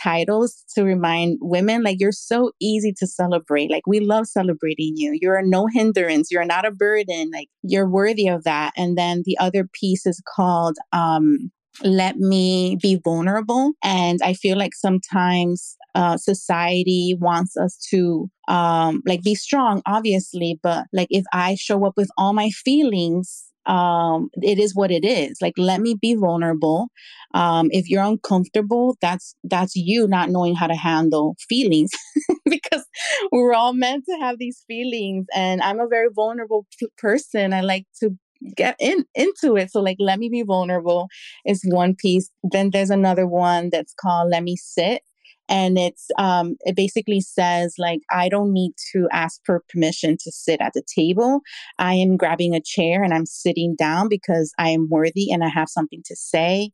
[0.00, 3.70] titles to remind women like you're so easy to celebrate.
[3.70, 5.18] Like we love celebrating you.
[5.20, 6.30] You're no hindrance.
[6.30, 7.30] You're not a burden.
[7.32, 8.72] Like you're worthy of that.
[8.76, 11.50] And then the other piece is called um
[11.84, 13.72] let me be vulnerable.
[13.82, 20.58] And I feel like sometimes uh, society wants us to um, like be strong, obviously,
[20.62, 25.04] but like if I show up with all my feelings, um, it is what it
[25.04, 25.38] is.
[25.42, 26.88] Like, let me be vulnerable.
[27.34, 31.90] Um, if you're uncomfortable, that's that's you not knowing how to handle feelings,
[32.46, 32.84] because
[33.30, 35.26] we're all meant to have these feelings.
[35.34, 37.52] And I'm a very vulnerable p- person.
[37.52, 38.16] I like to
[38.56, 39.70] get in into it.
[39.70, 41.08] So like let me be vulnerable
[41.44, 42.30] is one piece.
[42.42, 45.02] Then there's another one that's called Let Me Sit.
[45.50, 50.30] And it's um it basically says like I don't need to ask for permission to
[50.32, 51.40] sit at the table.
[51.78, 55.48] I am grabbing a chair and I'm sitting down because I am worthy and I
[55.48, 56.70] have something to say.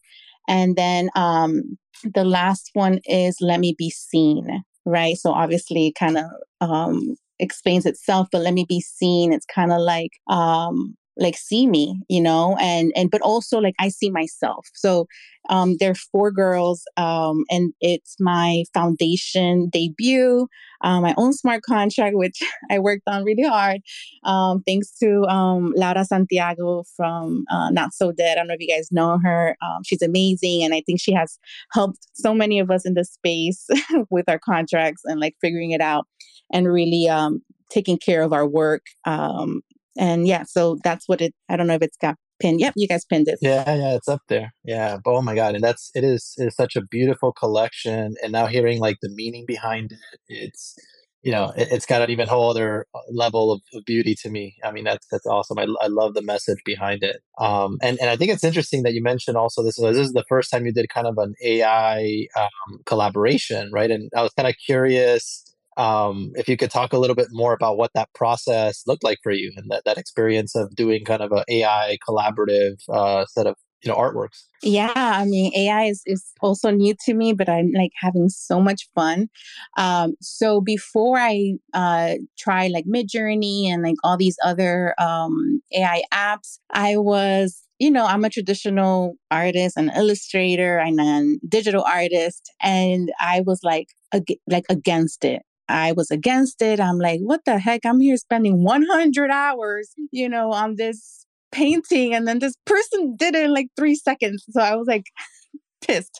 [0.48, 6.18] And then um the last one is let me be seen right so obviously kind
[6.18, 6.26] of
[6.60, 11.66] um explains itself but let me be seen it's kind of like um like see
[11.66, 14.66] me you know and and but also like i see myself.
[14.74, 15.06] So
[15.50, 20.48] um there are four girls um and it's my foundation debut
[20.82, 22.40] um, my own smart contract which
[22.70, 23.80] i worked on really hard
[24.24, 28.32] um thanks to um laura santiago from uh, not so dead.
[28.32, 29.56] I don't know if you guys know her.
[29.62, 31.38] Um, she's amazing and i think she has
[31.72, 33.66] helped so many of us in the space
[34.10, 36.06] with our contracts and like figuring it out
[36.52, 39.62] and really um taking care of our work um,
[39.98, 41.34] and yeah, so that's what it.
[41.48, 42.60] I don't know if it's got pinned.
[42.60, 43.38] Yep, you guys pinned it.
[43.40, 44.52] Yeah, yeah, it's up there.
[44.64, 48.14] Yeah, oh my god, and that's it is it is such a beautiful collection.
[48.22, 50.74] And now hearing like the meaning behind it, it's
[51.22, 54.30] you know it, has got an even whole other uh, level of, of, beauty to
[54.30, 54.56] me.
[54.64, 55.58] I mean that's that's awesome.
[55.58, 57.16] I, I love the message behind it.
[57.38, 59.76] Um, and and I think it's interesting that you mentioned also this.
[59.76, 63.90] This is the first time you did kind of an AI um, collaboration, right?
[63.90, 67.52] And I was kind of curious um, if you could talk a little bit more
[67.52, 71.22] about what that process looked like for you and that, that experience of doing kind
[71.22, 76.00] of an AI collaborative uh, set of you know artworks yeah i mean ai is,
[76.06, 79.28] is also new to me but i'm like having so much fun
[79.76, 86.02] um, so before i uh, try like midjourney and like all these other um, ai
[86.14, 92.52] apps i was you know, I'm a traditional artist, an illustrator, and a digital artist,
[92.62, 95.42] and I was like, ag- like against it.
[95.68, 96.80] I was against it.
[96.80, 97.84] I'm like, what the heck?
[97.84, 102.14] I'm here spending 100 hours, you know, on this painting.
[102.14, 104.44] And then this person did it in like three seconds.
[104.50, 105.06] So I was like,
[105.86, 106.18] pissed.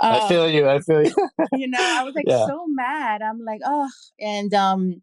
[0.00, 0.68] Um, I feel you.
[0.68, 1.14] I feel you.
[1.52, 2.46] you know, I was like yeah.
[2.46, 3.22] so mad.
[3.22, 3.88] I'm like, oh,
[4.20, 5.02] and um,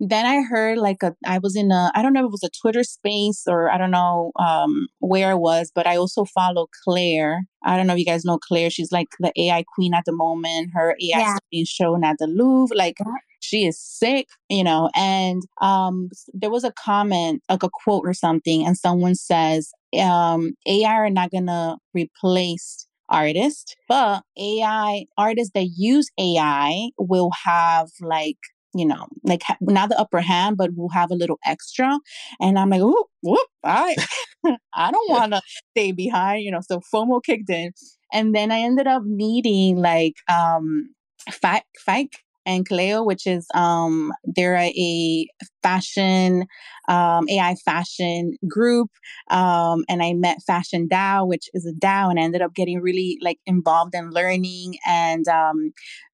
[0.00, 2.44] then I heard like a, I was in a, I don't know if it was
[2.44, 6.66] a Twitter space or I don't know um where it was, but I also follow
[6.84, 7.44] Claire.
[7.64, 8.70] I don't know if you guys know Claire.
[8.70, 10.70] She's like the AI queen at the moment.
[10.74, 11.34] Her AI yeah.
[11.34, 12.76] is being shown at the Louvre.
[12.76, 12.96] Like
[13.44, 14.90] she is sick, you know.
[14.94, 19.70] And um, there was a comment, like a quote or something, and someone says,
[20.00, 27.88] um, AI are not gonna replace artists, but AI artists that use AI will have
[28.00, 28.38] like
[28.76, 31.96] you know, like not the upper hand, but we'll have a little extra.
[32.40, 33.94] And I'm like, whoop, whoop, I,
[34.74, 35.40] I don't want to
[35.70, 36.60] stay behind, you know.
[36.60, 37.70] So FOMO kicked in,
[38.12, 40.92] and then I ended up meeting like um,
[41.30, 45.26] Fike, Fike and Kaleo, which is um, they're a
[45.62, 46.46] fashion
[46.88, 48.90] um, AI fashion group,
[49.30, 52.80] um, and I met Fashion DAO, which is a DAO, and I ended up getting
[52.80, 54.76] really like involved in learning.
[54.86, 55.72] And um,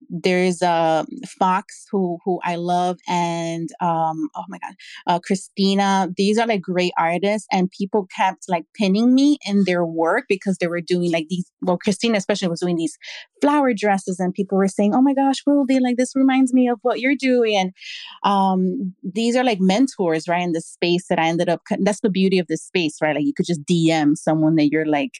[0.08, 1.04] there's uh,
[1.38, 4.74] Fox, who who I love, and um, oh my god,
[5.06, 6.08] uh, Christina.
[6.16, 10.58] These are like great artists, and people kept like pinning me in their work because
[10.58, 11.50] they were doing like these.
[11.62, 12.96] Well, Christina especially was doing these
[13.40, 16.78] flower dresses, and people were saying, "Oh my gosh, Wildy, like this reminds me of
[16.82, 17.72] what you're doing."
[18.22, 20.42] Um, these are like mentors, right?
[20.42, 23.16] In the space that I ended up, that's the beauty of this space, right?
[23.16, 25.12] Like you could just DM someone that you're like,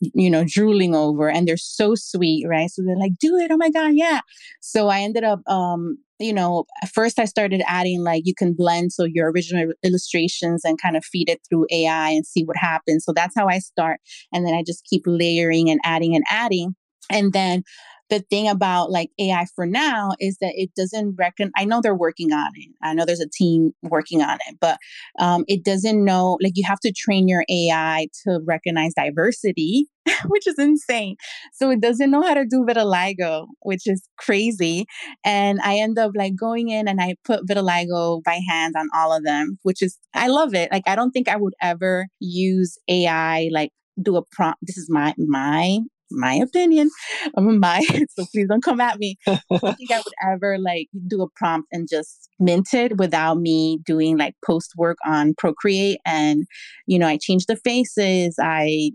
[0.00, 2.70] you know, drooling over and they're so sweet, right?
[2.70, 3.50] So they're like, do it.
[3.50, 3.92] Oh my God.
[3.94, 4.20] Yeah.
[4.60, 8.92] So I ended up, um, you know, first I started adding like you can blend
[8.92, 13.04] so your original illustrations and kind of feed it through AI and see what happens.
[13.04, 14.00] So that's how I start.
[14.32, 16.74] And then I just keep layering and adding and adding.
[17.10, 17.64] And then
[18.10, 21.50] the thing about like AI for now is that it doesn't reckon.
[21.56, 22.70] I know they're working on it.
[22.82, 24.78] I know there's a team working on it, but
[25.18, 26.38] um, it doesn't know.
[26.42, 29.86] Like you have to train your AI to recognize diversity,
[30.26, 31.16] which is insane.
[31.52, 34.86] So it doesn't know how to do vitiligo, which is crazy.
[35.24, 39.16] And I end up like going in and I put vitiligo by hand on all
[39.16, 40.70] of them, which is I love it.
[40.70, 43.70] Like I don't think I would ever use AI like
[44.02, 44.58] do a prompt.
[44.62, 45.78] This is my my
[46.10, 46.90] my opinion.
[47.36, 47.80] My
[48.10, 49.16] so please don't come at me.
[49.26, 53.38] I don't think I would ever like do a prompt and just mint it without
[53.38, 55.98] me doing like post work on Procreate.
[56.04, 56.44] And,
[56.86, 58.90] you know, I change the faces, I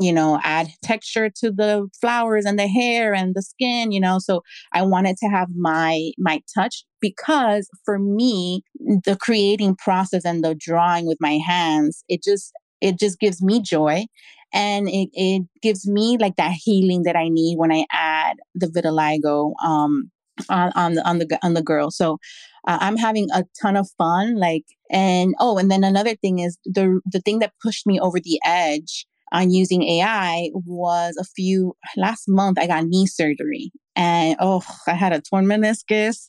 [0.00, 4.18] you know add texture to the flowers and the hair and the skin you know
[4.18, 4.42] so
[4.72, 8.62] i wanted to have my my touch because for me
[9.04, 13.60] the creating process and the drawing with my hands it just it just gives me
[13.60, 14.04] joy
[14.52, 18.66] and it, it gives me like that healing that I need when I add the
[18.66, 20.10] vitiligo um,
[20.48, 21.90] on, on the on the on the girl.
[21.90, 22.18] So
[22.66, 24.36] uh, I'm having a ton of fun.
[24.36, 28.20] Like and oh, and then another thing is the the thing that pushed me over
[28.20, 32.58] the edge on using AI was a few last month.
[32.58, 36.28] I got knee surgery, and oh, I had a torn meniscus.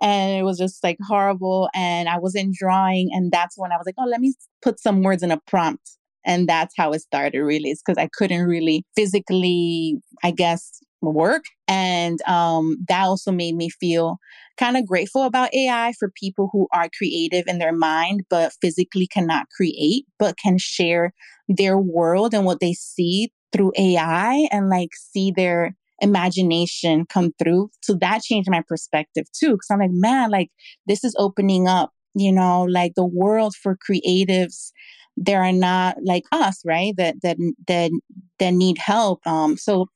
[0.00, 3.84] and it was just like horrible and i wasn't drawing and that's when i was
[3.84, 7.40] like oh let me put some words in a prompt and that's how it started
[7.42, 11.44] really is because i couldn't really physically i guess work.
[11.66, 14.18] And um, that also made me feel
[14.58, 19.06] kind of grateful about ai for people who are creative in their mind but physically
[19.06, 21.12] cannot create but can share
[21.48, 27.70] their world and what they see through ai and like see their imagination come through.
[27.82, 30.50] So that changed my perspective too because i'm like man like
[30.86, 34.70] this is opening up you know like the world for creatives
[35.16, 36.94] there are not like us, right?
[36.96, 37.36] That that
[37.68, 37.90] that
[38.38, 39.26] that need help.
[39.26, 39.88] Um, so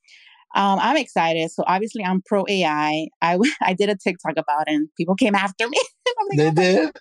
[0.54, 1.50] um, I'm excited.
[1.50, 3.08] So obviously, I'm pro AI.
[3.22, 5.78] I I did a TikTok about it, and people came after me.
[6.30, 6.90] like, they oh did.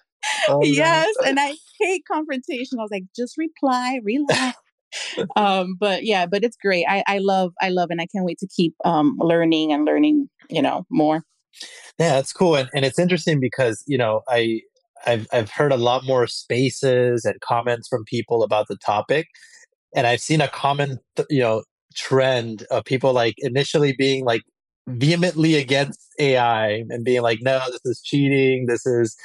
[0.50, 1.30] Oh, yes, no.
[1.30, 2.80] and I hate confrontation.
[2.80, 4.58] I was like, just reply, relax.
[5.36, 6.86] um, but yeah, but it's great.
[6.90, 10.28] I I love I love, and I can't wait to keep um learning and learning.
[10.50, 11.24] You know more.
[12.00, 14.62] Yeah, that's cool, and and it's interesting because you know I
[15.06, 19.28] I've I've heard a lot more spaces and comments from people about the topic,
[19.96, 21.00] and I've seen a common
[21.30, 21.64] you know
[21.96, 24.42] trend of people like initially being like
[24.88, 28.66] vehemently against AI and being like, no, this is cheating.
[28.68, 29.16] This is,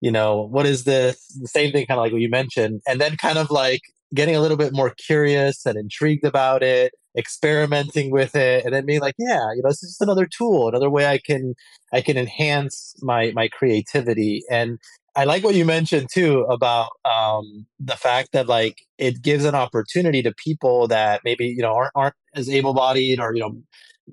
[0.00, 1.26] you know, what is this?
[1.40, 3.80] The same thing, kind of like what you mentioned, and then kind of like
[4.14, 8.86] getting a little bit more curious and intrigued about it experimenting with it and then
[8.86, 11.54] being like yeah you know this is just another tool another way i can
[11.92, 14.78] i can enhance my my creativity and
[15.16, 19.54] I like what you mentioned too about um, the fact that like it gives an
[19.54, 23.56] opportunity to people that maybe you know aren't, aren't as able-bodied or you know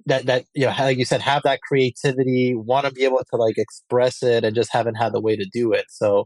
[0.05, 3.37] that that you know like you said have that creativity want to be able to
[3.37, 5.85] like express it and just haven't had the way to do it.
[5.89, 6.25] So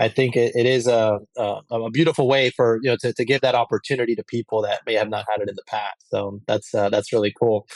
[0.00, 3.24] i think it, it is a, a, a beautiful way for you know to, to
[3.24, 6.08] give that opportunity to people that may have not had it in the past.
[6.10, 7.66] So that's uh, that's really cool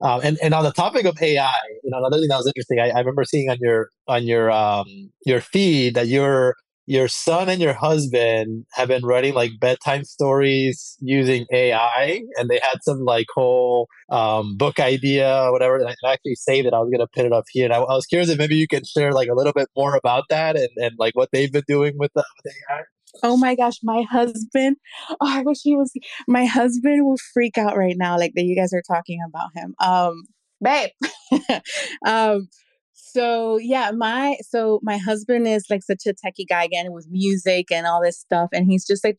[0.00, 2.78] um, and and on the topic of AI, you know, another thing that was interesting,
[2.78, 6.54] I, I remember seeing on your on your um, your feed that your
[6.86, 12.60] your son and your husband have been writing like bedtime stories using AI, and they
[12.62, 15.76] had some like whole um, book idea or whatever.
[15.76, 16.72] And I actually saved it.
[16.72, 18.68] I was gonna put it up here, and I, I, was curious if maybe you
[18.68, 21.64] could share like a little bit more about that and, and like what they've been
[21.66, 22.82] doing with, the, with AI.
[23.22, 24.76] Oh my gosh, my husband.
[25.20, 25.92] Oh, I wish he was.
[26.26, 29.74] My husband will freak out right now, like that you guys are talking about him.
[29.80, 30.22] Um,
[30.60, 30.90] babe.
[32.06, 32.48] um,
[32.92, 37.70] so yeah, my so my husband is like such a techie guy again with music
[37.72, 39.18] and all this stuff, and he's just like,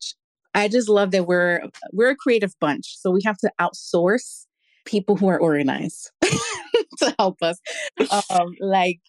[0.54, 4.46] I just love that we're we're a creative bunch, so we have to outsource
[4.84, 7.58] people who are organized to help us,
[8.30, 9.00] um, like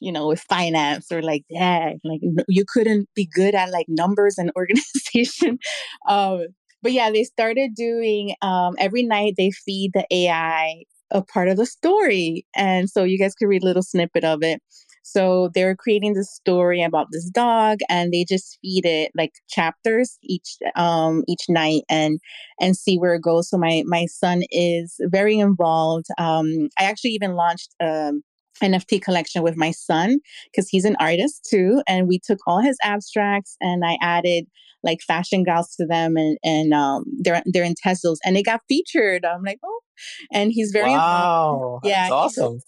[0.00, 1.94] you know, with finance or like that.
[2.04, 5.58] Like you couldn't be good at like numbers and organization.
[6.08, 6.46] um,
[6.82, 11.56] but yeah, they started doing um, every night they feed the AI a part of
[11.56, 12.46] the story.
[12.54, 14.62] And so you guys could read a little snippet of it.
[15.02, 20.18] So they're creating this story about this dog and they just feed it like chapters
[20.22, 22.20] each um each night and
[22.60, 23.48] and see where it goes.
[23.48, 26.06] So my my son is very involved.
[26.18, 28.22] Um I actually even launched um
[28.62, 30.18] NFT collection with my son
[30.50, 31.82] because he's an artist too.
[31.88, 34.46] And we took all his abstracts and I added
[34.82, 38.60] like fashion gals to them and and um they're they're in Tezos and they got
[38.68, 39.24] featured.
[39.24, 39.80] I'm like, oh,
[40.32, 42.60] and he's very wow, yeah, awesome.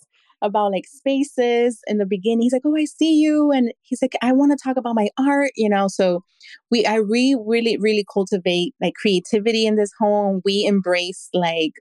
[0.43, 4.17] About like spaces in the beginning, he's like, "Oh, I see you," and he's like,
[4.23, 5.87] "I want to talk about my art," you know.
[5.87, 6.25] So
[6.69, 10.41] we, I really, really, really cultivate like creativity in this home.
[10.45, 11.75] We embrace like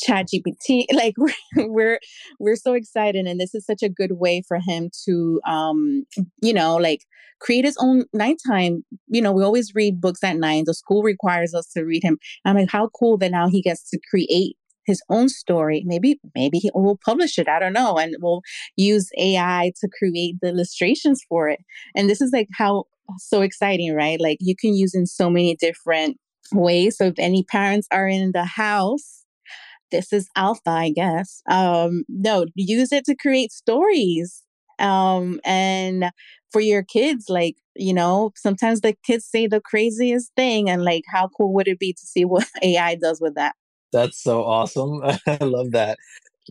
[0.00, 1.14] chat gpt like
[1.56, 1.98] we're,
[2.40, 6.04] we're so excited and this is such a good way for him to um
[6.40, 7.00] you know like
[7.42, 8.84] create his own nighttime.
[9.08, 10.64] You know we always read books at night.
[10.66, 12.18] The school requires us to read him.
[12.44, 15.82] I'm like how cool that now he gets to create his own story.
[15.84, 17.48] Maybe maybe he will publish it.
[17.48, 17.98] I don't know.
[17.98, 18.42] And we'll
[18.76, 21.60] use ai to create the illustrations for it.
[21.94, 22.84] And this is like how
[23.18, 24.20] so exciting right?
[24.20, 26.16] Like you can use in so many different
[26.52, 26.96] ways.
[26.96, 29.21] So if any parents are in the house
[29.92, 31.42] this is alpha, I guess.
[31.48, 34.42] Um, no, use it to create stories.
[34.80, 36.10] Um, and
[36.50, 41.04] for your kids, like, you know, sometimes the kids say the craziest thing, and like,
[41.06, 43.54] how cool would it be to see what AI does with that?
[43.92, 45.00] That's so awesome.
[45.26, 45.98] I love that.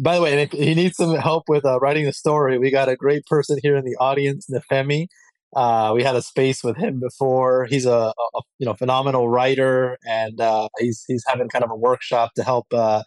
[0.01, 2.87] By the way, if he needs some help with uh, writing the story, we got
[2.87, 5.07] a great person here in the audience, Nefemi.
[5.53, 7.65] Uh, we had a space with him before.
[7.65, 11.75] He's a, a you know phenomenal writer, and uh, he's he's having kind of a
[11.75, 13.03] workshop to help uh,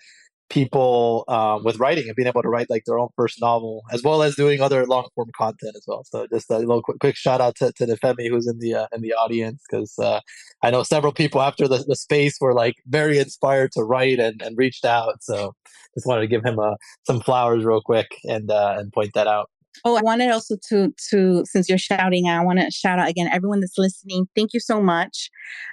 [0.50, 4.02] people um, with writing and being able to write like their own first novel as
[4.02, 6.04] well as doing other long form content as well.
[6.04, 8.86] So just a little quick, quick shout out to, to Femi who's in the uh,
[8.92, 10.20] in the audience because uh,
[10.62, 14.40] I know several people after the, the space were like very inspired to write and,
[14.42, 15.22] and reached out.
[15.22, 15.54] So
[15.94, 16.74] just wanted to give him uh,
[17.04, 19.50] some flowers real quick and uh, and point that out.
[19.84, 23.28] Oh, I wanted also to to since you're shouting, I want to shout out again
[23.32, 24.26] everyone that's listening.
[24.34, 25.30] Thank you so much.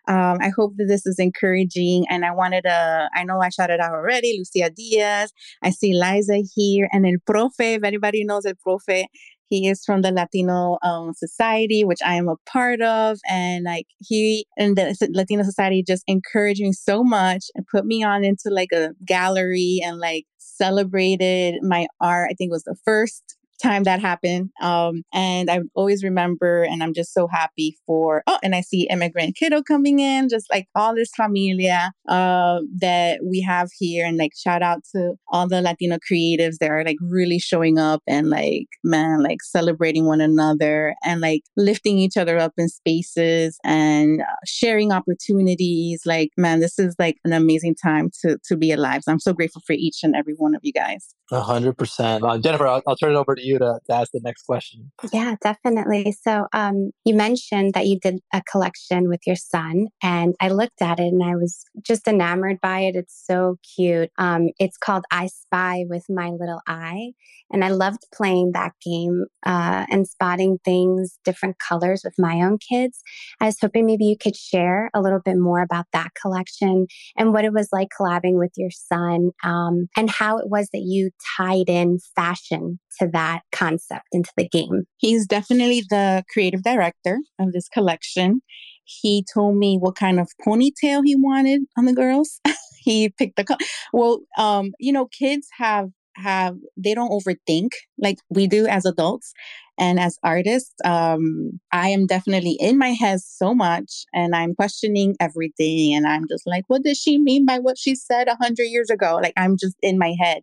[0.07, 3.09] Um, I hope that this is encouraging, and I wanted to.
[3.13, 4.37] I know I shouted out already.
[4.37, 5.31] Lucia Diaz.
[5.63, 7.75] I see Liza here, and El Profe.
[7.77, 9.05] If anybody knows El Profe,
[9.49, 13.85] he is from the Latino um, Society, which I am a part of, and like
[13.99, 18.49] he and the Latino Society just encouraged me so much and put me on into
[18.49, 22.29] like a gallery and like celebrated my art.
[22.31, 24.49] I think was the first time that happened.
[24.61, 28.87] Um, and I always remember, and I'm just so happy for, oh, and I see
[28.89, 34.05] immigrant kiddo coming in, just like all this familia uh, that we have here.
[34.05, 38.01] And like, shout out to all the Latino creatives that are like really showing up
[38.07, 43.57] and like, man, like celebrating one another and like lifting each other up in spaces
[43.63, 46.01] and uh, sharing opportunities.
[46.05, 49.03] Like, man, this is like an amazing time to, to be alive.
[49.03, 51.15] So I'm so grateful for each and every one of you guys.
[51.31, 52.23] Hundred percent.
[52.23, 54.91] Uh, Jenifer, I'll, I'll, turn it over to you to, to, ask the next question.
[55.11, 56.15] Yeah, definitely.
[56.21, 60.81] So, um, you mentioned that you did a collection with your son, and I looked
[60.81, 62.95] at it and I was just enamored by it.
[62.95, 64.11] It's so cute.
[64.17, 67.11] Um, it's called I Spy with My Little Eye,
[67.51, 72.57] and I loved playing that game uh, and spotting things, different colors with my own
[72.57, 73.01] kids.
[73.39, 76.87] I was hoping maybe you could share a little bit more about that collection
[77.17, 80.83] and what it was like collabing with your son, um, and how it was that
[80.85, 84.83] you tied in fashion to that concept into the game?
[84.97, 88.41] He's definitely the creative director of this collection.
[88.83, 92.39] He told me what kind of ponytail he wanted on the girls.
[92.79, 93.57] he picked the co-
[93.93, 99.33] well, um, you know, kids have have they don't overthink like we do as adults
[99.79, 105.15] and as artists um i am definitely in my head so much and i'm questioning
[105.19, 108.65] everything and i'm just like what does she mean by what she said a hundred
[108.65, 110.41] years ago like i'm just in my head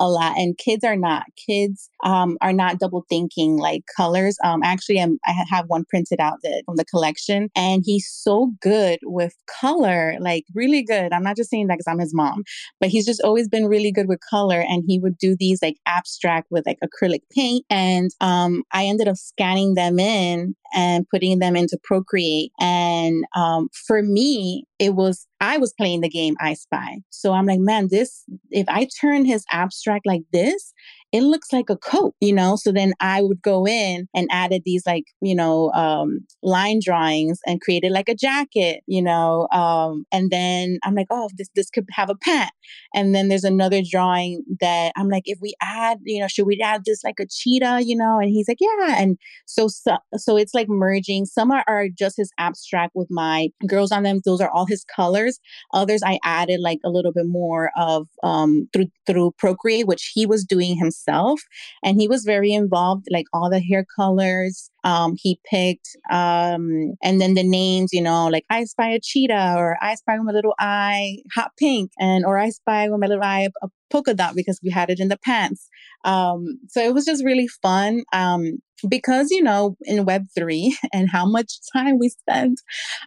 [0.00, 4.36] a lot and kids are not kids um, are not double thinking like colors.
[4.44, 8.52] Um, actually, I'm, I have one printed out that, from the collection, and he's so
[8.60, 11.12] good with color, like really good.
[11.12, 12.44] I'm not just saying that because I'm his mom,
[12.80, 14.60] but he's just always been really good with color.
[14.60, 19.08] And he would do these like abstract with like acrylic paint, and um, I ended
[19.08, 22.52] up scanning them in and putting them into Procreate.
[22.58, 26.98] And um, for me, it was I was playing the game I Spy.
[27.10, 30.72] So I'm like, man, this if I turn his abstract like this,
[31.12, 32.56] it looks like a coat, you know?
[32.56, 37.38] So then I would go in and added these like, you know, um, line drawings
[37.46, 39.46] and created like a jacket, you know?
[39.52, 42.50] Um, and then I'm like, oh, this, this could have a pant.
[42.94, 46.58] And then there's another drawing that I'm like, if we add, you know, should we
[46.62, 48.18] add this like a cheetah, you know?
[48.18, 48.96] And he's like, yeah.
[48.98, 51.26] And so, so, so it's like merging.
[51.26, 54.20] Some are, are just his abstract with my girls on them.
[54.24, 55.38] Those are all his colors.
[55.74, 60.24] Others I added like a little bit more of, um, through, through Procreate, which he
[60.24, 61.40] was doing himself himself.
[61.82, 67.20] And he was very involved, like all the hair colors, um, he picked, um, and
[67.20, 70.32] then the names, you know, like I spy a cheetah or I spy with my
[70.32, 74.34] little eye hot pink and, or I spy with my little eye a polka dot
[74.34, 75.68] because we had it in the pants.
[76.04, 78.02] Um, so it was just really fun.
[78.12, 78.58] Um,
[78.88, 82.58] because, you know, in Web3 and how much time we spend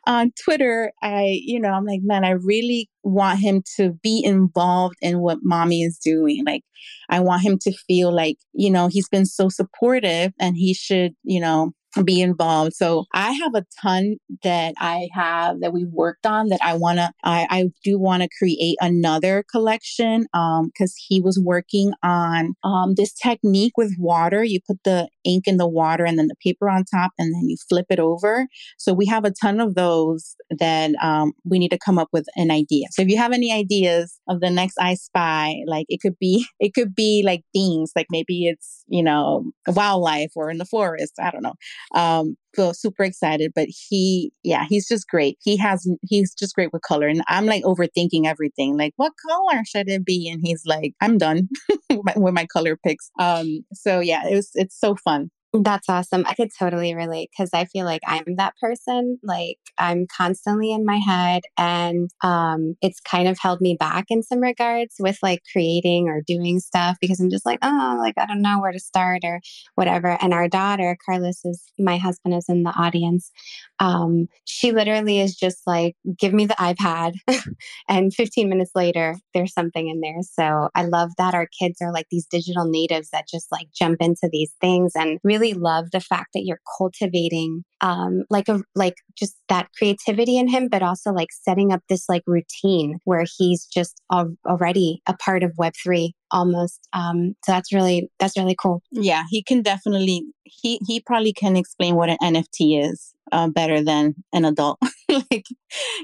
[0.07, 4.95] on Twitter, I, you know, I'm like, man, I really want him to be involved
[5.01, 6.43] in what mommy is doing.
[6.45, 6.63] Like,
[7.09, 11.13] I want him to feel like, you know, he's been so supportive and he should,
[11.23, 11.71] you know,
[12.03, 12.73] be involved.
[12.73, 16.97] So I have a ton that I have that we've worked on that I want
[16.97, 22.53] to, I, I do want to create another collection um because he was working on
[22.63, 24.43] um this technique with water.
[24.43, 27.49] You put the ink in the water and then the paper on top and then
[27.49, 28.47] you flip it over.
[28.77, 32.25] So we have a ton of those that um we need to come up with
[32.35, 32.87] an idea.
[32.91, 36.45] So if you have any ideas of the next I Spy, like it could be,
[36.59, 41.13] it could be like themes, like maybe it's, you know, wildlife or in the forest.
[41.21, 41.55] I don't know.
[41.95, 45.37] Um, so super excited, but he, yeah, he's just great.
[45.41, 47.07] He has, he's just great with color.
[47.07, 48.77] And I'm like overthinking everything.
[48.77, 50.29] Like, what color should it be?
[50.29, 51.49] And he's like, I'm done
[52.15, 53.09] with my color picks.
[53.19, 55.29] Um, so yeah, it was, it's so fun.
[55.57, 56.25] That's awesome.
[56.27, 59.19] I could totally relate because I feel like I'm that person.
[59.23, 64.21] Like I'm constantly in my head and um it's kind of held me back in
[64.21, 68.25] some regards with like creating or doing stuff because I'm just like, oh, like I
[68.25, 69.39] don't know where to start or
[69.75, 70.17] whatever.
[70.21, 73.31] And our daughter, Carlos is my husband is in the audience.
[73.79, 77.13] Um, she literally is just like, give me the iPad.
[77.89, 80.21] and 15 minutes later, there's something in there.
[80.21, 83.97] So I love that our kids are like these digital natives that just like jump
[84.01, 88.95] into these things and really love the fact that you're cultivating um, like a like
[89.17, 93.65] just that creativity in him, but also like setting up this like routine where he's
[93.65, 96.87] just al- already a part of Web three almost.
[96.93, 98.81] Um, so that's really that's really cool.
[98.91, 103.81] Yeah, he can definitely he he probably can explain what an NFT is uh, better
[103.83, 104.79] than an adult.
[105.09, 105.45] like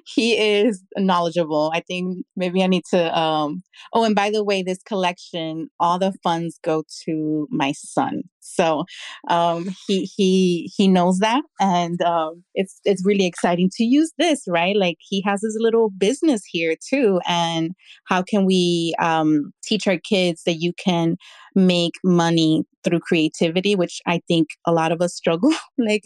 [0.06, 1.72] he is knowledgeable.
[1.74, 3.18] I think maybe I need to.
[3.18, 3.64] Um,
[3.94, 8.24] oh, and by the way, this collection, all the funds go to my son.
[8.42, 8.86] So
[9.30, 14.44] um, he he he knows that, and um, it's it's really exciting to use this,
[14.48, 14.76] right?
[14.76, 17.72] Like he has his little business here too, and
[18.06, 21.18] how can we um, teach our kids that you can
[21.56, 26.06] make money through creativity, which I think a lot of us struggle, like,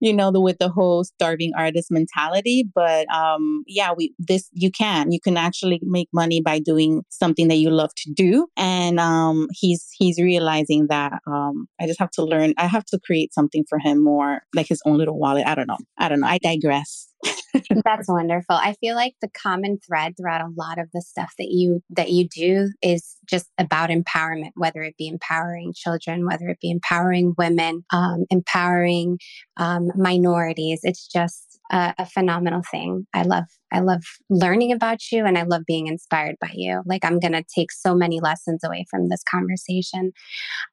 [0.00, 2.64] you know, the with the whole starving artist mentality.
[2.74, 5.12] But um, yeah, we this you can.
[5.12, 8.46] You can actually make money by doing something that you love to do.
[8.56, 13.00] And um he's he's realizing that um I just have to learn, I have to
[13.04, 15.46] create something for him more like his own little wallet.
[15.46, 15.78] I don't know.
[15.98, 16.28] I don't know.
[16.28, 17.08] I digress.
[17.84, 18.56] That's wonderful.
[18.56, 22.10] I feel like the common thread throughout a lot of the stuff that you that
[22.10, 27.34] you do is just about empowerment, whether it be empowering children, whether it be empowering
[27.36, 29.18] women, um, empowering
[29.56, 30.80] um, minorities.
[30.82, 33.06] It's just a, a phenomenal thing.
[33.12, 36.82] I love I love learning about you and I love being inspired by you.
[36.86, 40.12] Like I'm going to take so many lessons away from this conversation.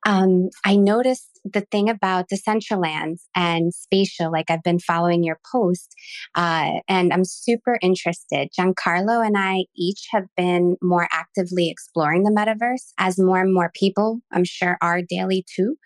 [0.05, 5.95] Um, I noticed the thing about Decentraland and spatial, like I've been following your post
[6.35, 8.49] uh, and I'm super interested.
[8.57, 13.71] Jancarlo and I each have been more actively exploring the metaverse as more and more
[13.73, 15.77] people, I'm sure, are daily too.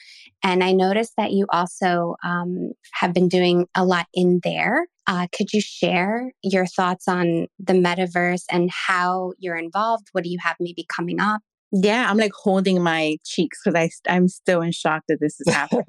[0.43, 4.87] And I noticed that you also um, have been doing a lot in there.
[5.05, 10.07] Uh, could you share your thoughts on the metaverse and how you're involved?
[10.11, 11.41] What do you have maybe coming up?
[11.75, 15.51] Yeah, I'm like holding my cheeks because I I'm still in shock that this is
[15.53, 15.85] happening.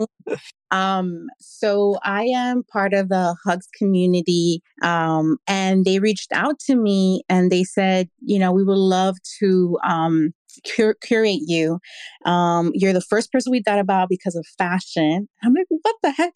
[0.70, 6.74] um, so I am part of the Hugs community, um, and they reached out to
[6.74, 10.32] me and they said, you know, we would love to um,
[10.74, 11.78] cur- curate you.
[12.24, 15.28] Um, you're the first person we thought about because of fashion.
[15.42, 16.32] I'm like, what the heck?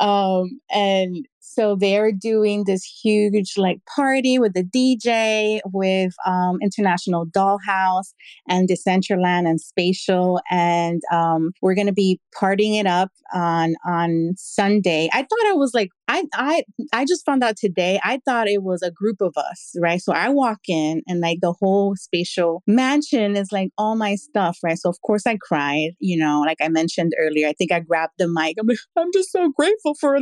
[0.00, 7.24] Um, and so they're doing this huge like party with the DJ, with um, International
[7.24, 8.12] Dollhouse
[8.48, 15.08] and Decentraland and Spatial, and um, we're gonna be partying it up on on Sunday.
[15.12, 18.00] I thought it was like I I I just found out today.
[18.02, 20.00] I thought it was a group of us, right?
[20.00, 24.58] So I walk in and like the whole spatial mansion is like all my stuff,
[24.62, 24.78] right?
[24.78, 27.48] So of course I cried, you know, like I mentioned earlier.
[27.48, 28.56] I think I grabbed the mic.
[28.60, 30.18] I'm like, I'm just so grateful for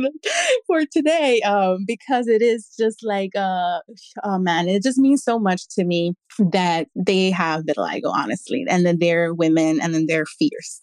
[0.67, 3.79] for today, um, because it is just like, uh,
[4.23, 8.85] oh man, it just means so much to me that they have vitiligo, honestly, and
[8.85, 10.81] then they're women, and then they're fierce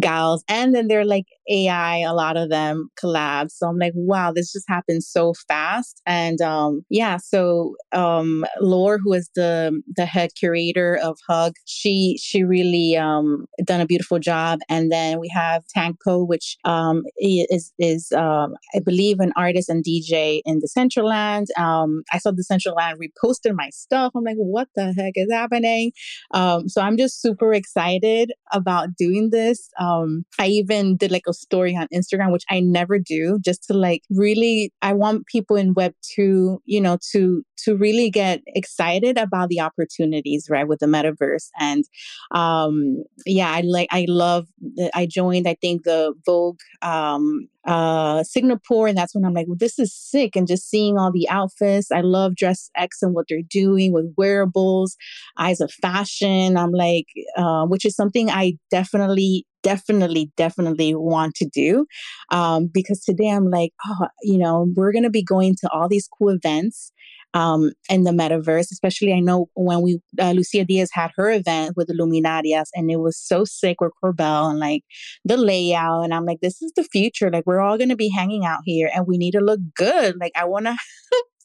[0.00, 1.98] gals, and then they're like AI.
[1.98, 3.50] A lot of them collab.
[3.50, 6.02] So I'm like, wow this just happened so fast.
[6.06, 12.18] And um, yeah, so um, Laure, who is the the head curator of Hug, she
[12.20, 14.60] she really um, done a beautiful job.
[14.68, 19.84] And then we have Tanko, which um, is is um, I believe an artist and
[19.84, 21.46] DJ in Decentraland.
[21.58, 24.12] Um, I saw Decentraland reposted my stuff.
[24.14, 25.92] I'm like, what the heck is happening?
[26.32, 29.70] Um, so I'm just super excited about doing this.
[29.78, 33.74] Um, I even did like a story on Instagram, which I never do, just to
[33.74, 39.18] like really I want people in web 2, you know, to to really get excited
[39.18, 41.48] about the opportunities, right, with the metaverse.
[41.58, 41.84] And
[42.32, 48.22] um yeah, I like I love the, I joined I think the Vogue um uh
[48.24, 51.28] Singapore and that's when I'm like, well, this is sick and just seeing all the
[51.28, 51.90] outfits.
[51.90, 54.96] I love Dress X and what they're doing with wearables,
[55.38, 56.56] eyes of fashion.
[56.56, 57.06] I'm like,
[57.36, 61.86] uh, which is something I definitely definitely, definitely want to do.
[62.30, 65.88] Um, because today I'm like, oh, you know, we're going to be going to all
[65.88, 66.92] these cool events
[67.36, 68.72] um, in the metaverse.
[68.72, 72.90] Especially, I know when we uh, Lucia Diaz had her event with the Luminarias, and
[72.90, 74.82] it was so sick with Corbel and like
[75.24, 76.04] the layout.
[76.04, 77.30] And I'm like, this is the future.
[77.30, 80.16] Like, we're all to be hanging out here, and we need to look good.
[80.18, 80.76] Like, I want to.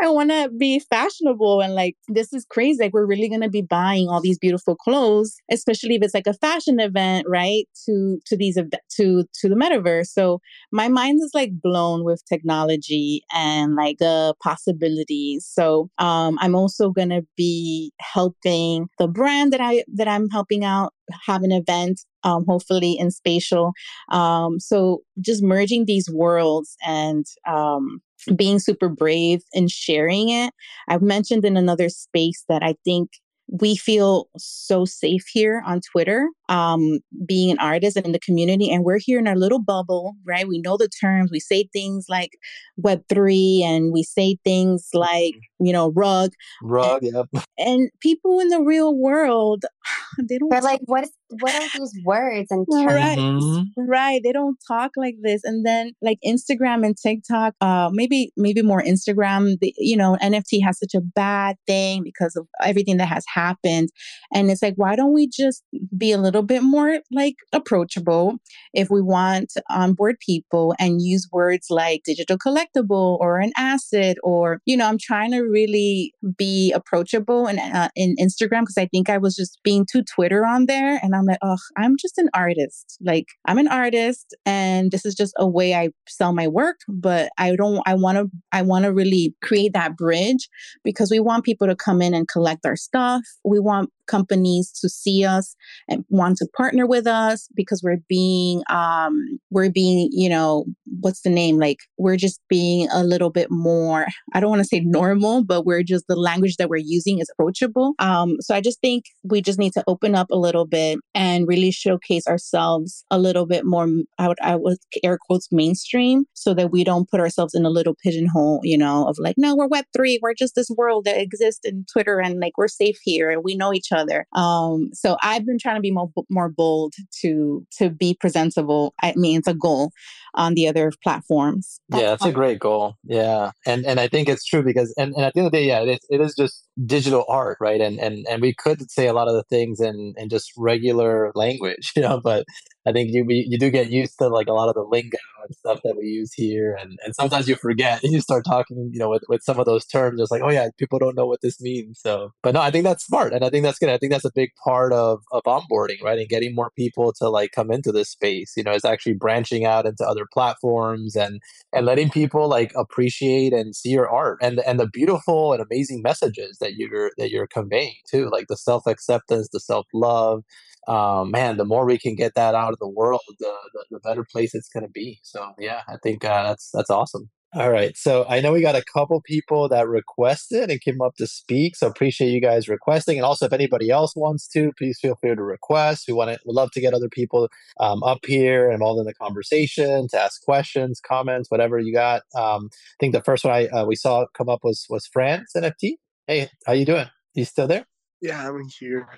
[0.00, 2.82] I want to be fashionable and like this is crazy.
[2.82, 6.26] Like we're really going to be buying all these beautiful clothes, especially if it's like
[6.26, 7.64] a fashion event, right?
[7.86, 10.08] To to these to to the metaverse.
[10.08, 10.40] So
[10.72, 15.46] my mind is like blown with technology and like the possibilities.
[15.50, 20.64] So um I'm also going to be helping the brand that I that I'm helping
[20.64, 20.92] out
[21.26, 23.72] have an event um, hopefully in spatial
[24.10, 28.00] um, so just merging these worlds and um,
[28.36, 30.52] being super brave and sharing it.
[30.88, 33.10] I've mentioned in another space that I think
[33.50, 38.70] we feel so safe here on Twitter, um, being an artist and in the community.
[38.70, 40.46] And we're here in our little bubble, right?
[40.46, 41.30] We know the terms.
[41.32, 42.32] We say things like
[42.80, 45.66] Web3 and we say things like, mm-hmm.
[45.66, 46.32] you know, rug.
[46.62, 47.44] Rug, and, yep.
[47.56, 49.64] And people in the real world,
[50.18, 50.50] they don't.
[50.50, 52.86] They're like, what is what are these words and terms?
[52.86, 53.82] Right, mm-hmm.
[53.88, 54.20] right.
[54.22, 55.42] They don't talk like this.
[55.44, 59.58] And then like Instagram and TikTok, uh, maybe maybe more Instagram.
[59.60, 63.90] The, you know, NFT has such a bad thing because of everything that has happened,
[64.32, 65.62] and it's like, why don't we just
[65.96, 68.38] be a little bit more like approachable
[68.72, 74.16] if we want to onboard people and use words like digital collectible or an asset
[74.22, 78.86] or you know, I'm trying to really be approachable in uh, in Instagram because I
[78.86, 82.18] think I was just being too Twitter on there and I'm like, oh, I'm just
[82.18, 82.98] an artist.
[83.00, 87.30] Like I'm an artist and this is just a way I sell my work, but
[87.38, 90.48] I don't I want to I want to really create that bridge
[90.84, 93.22] because we want people to come in and collect our stuff.
[93.44, 95.54] We want companies to see us
[95.88, 100.64] and want to partner with us because we're being um we're being you know
[101.00, 101.58] what's the name?
[101.58, 105.64] Like we're just being a little bit more i don't want to say normal but
[105.64, 107.94] we're just the language that we're using is approachable.
[107.98, 111.48] Um so i just think we just need to open up a little bit and
[111.48, 113.88] really showcase ourselves a little bit more
[114.18, 117.70] i would i would air quotes mainstream so that we don't put ourselves in a
[117.70, 121.20] little pigeonhole you know of like no we're web 3 we're just this world that
[121.20, 123.97] exists in twitter and like we're safe here and we know each other
[124.34, 129.12] um so i've been trying to be more more bold to to be presentable i
[129.16, 129.90] mean it's a goal
[130.34, 131.80] on the other platforms.
[131.92, 132.94] Yeah, that's a great goal.
[133.04, 135.58] Yeah, and and I think it's true because and, and at the end of the
[135.58, 137.80] day, yeah, it is, it is just digital art, right?
[137.80, 141.32] And and and we could say a lot of the things in in just regular
[141.34, 142.46] language, you know, but
[142.88, 145.54] I think you you do get used to like a lot of the lingo and
[145.54, 148.98] stuff that we use here, and, and sometimes you forget and you start talking, you
[148.98, 150.20] know, with, with some of those terms.
[150.20, 152.00] It's like, oh yeah, people don't know what this means.
[152.00, 153.90] So, but no, I think that's smart, and I think that's good.
[153.90, 157.28] I think that's a big part of of onboarding, right, and getting more people to
[157.28, 158.54] like come into this space.
[158.56, 161.42] You know, is actually branching out into other platforms and
[161.74, 166.00] and letting people like appreciate and see your art and and the beautiful and amazing
[166.00, 170.42] messages that you're that you're conveying too, like the self acceptance, the self love
[170.88, 174.00] um, man, the more we can get that out of the world, the, the, the
[174.00, 175.20] better place it's going to be.
[175.22, 177.30] So yeah, I think uh, that's that's awesome.
[177.54, 181.14] All right, so I know we got a couple people that requested and came up
[181.16, 181.76] to speak.
[181.76, 185.34] So appreciate you guys requesting, and also if anybody else wants to, please feel free
[185.34, 186.04] to request.
[186.08, 187.48] We want to, we love to get other people
[187.80, 192.22] um, up here involved in the conversation to ask questions, comments, whatever you got.
[192.34, 195.52] Um, I think the first one I uh, we saw come up was was France
[195.56, 195.94] NFT.
[196.26, 197.06] Hey, how you doing?
[197.34, 197.86] You still there?
[198.20, 199.08] Yeah, I'm here.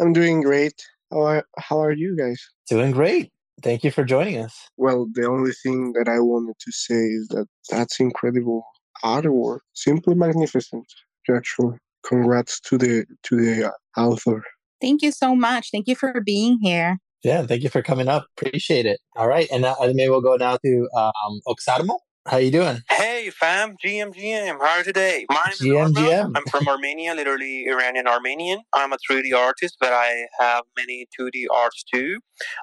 [0.00, 0.80] I'm doing great.
[1.10, 2.40] How are, how are you guys?
[2.68, 3.30] Doing great.
[3.62, 4.54] Thank you for joining us.
[4.76, 8.64] Well, the only thing that I wanted to say is that that's incredible
[9.04, 10.86] artwork, simply magnificent.
[11.28, 14.42] Actually, congrats to the to the uh, author.
[14.80, 15.68] Thank you so much.
[15.70, 16.98] Thank you for being here.
[17.22, 18.26] Yeah, thank you for coming up.
[18.36, 18.98] Appreciate it.
[19.14, 21.98] All right, and now, maybe we'll go now to um, Oxarmo.
[22.26, 22.82] How you doing?
[22.88, 24.58] Hey, fam, GM, GM.
[24.58, 25.26] How are you today?
[25.28, 26.32] My name GM, is GM.
[26.34, 28.60] I'm from Armenia, literally Iranian Armenian.
[28.72, 32.20] I'm a 3D artist, but I have many 2D arts too.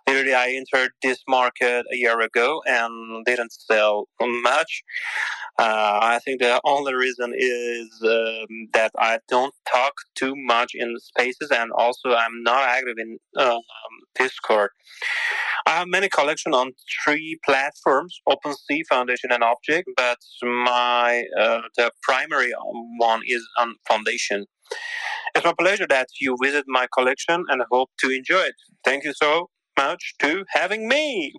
[0.08, 4.84] Literally, I entered this market a year ago and didn't sell much.
[5.60, 10.96] Uh, I think the only reason is um, that I don't talk too much in
[11.00, 13.60] spaces, and also I'm not active in um,
[14.16, 14.72] Discord.
[15.66, 19.84] I have many collection on three platforms: OpenSea, Foundation, and objkt.
[19.96, 22.54] But my uh, the primary
[22.98, 24.46] one is on Foundation.
[25.36, 28.56] It's my pleasure that you visit my collection, and I hope to enjoy it.
[28.84, 31.34] Thank you so much to having me.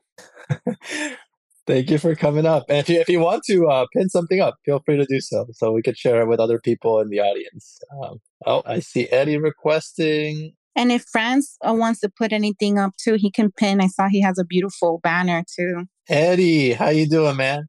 [1.66, 2.64] Thank you for coming up.
[2.70, 5.20] And if you if you want to uh, pin something up, feel free to do
[5.20, 7.78] so, so we could share it with other people in the audience.
[8.02, 10.54] Um, oh, I see Eddie requesting.
[10.74, 13.82] And if France uh, wants to put anything up too, he can pin.
[13.82, 15.84] I saw he has a beautiful banner too.
[16.08, 17.66] Eddie, how you doing, man?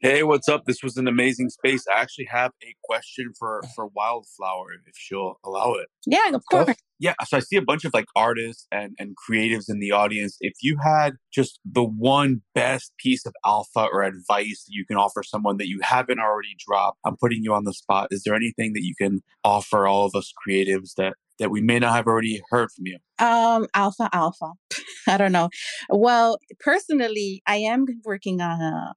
[0.00, 0.64] Hey, what's up?
[0.66, 1.84] This was an amazing space.
[1.92, 5.88] I actually have a question for for Wildflower, if she'll allow it.
[6.06, 6.76] Yeah, of course.
[6.98, 10.36] Yeah, so I see a bunch of like artists and and creatives in the audience.
[10.40, 14.96] If you had just the one best piece of alpha or advice that you can
[14.96, 18.08] offer someone that you haven't already dropped, I'm putting you on the spot.
[18.10, 21.78] Is there anything that you can offer all of us creatives that that we may
[21.78, 22.98] not have already heard from you?
[23.18, 24.52] Um, alpha, alpha.
[25.08, 25.50] I don't know.
[25.90, 28.94] Well, personally, I am working on a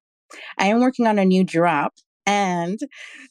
[0.58, 1.94] I am working on a new drop.
[2.26, 2.80] And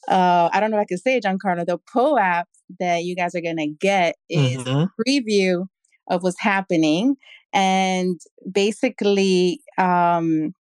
[0.09, 2.47] uh, I don't know if I can say it, Jancarlo, the POAP
[2.81, 4.69] that you guys are going to get is mm-hmm.
[4.69, 5.67] a preview
[6.09, 7.17] of what's happening.
[7.53, 8.19] And
[8.51, 10.55] basically, um,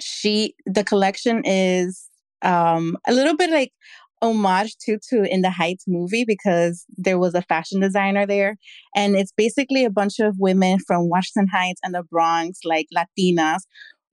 [0.00, 2.08] she, the collection is
[2.42, 3.72] um, a little bit like
[4.22, 8.56] homage to to in the Heights movie because there was a fashion designer there,
[8.94, 13.62] and it's basically a bunch of women from Washington Heights and the Bronx, like Latinas,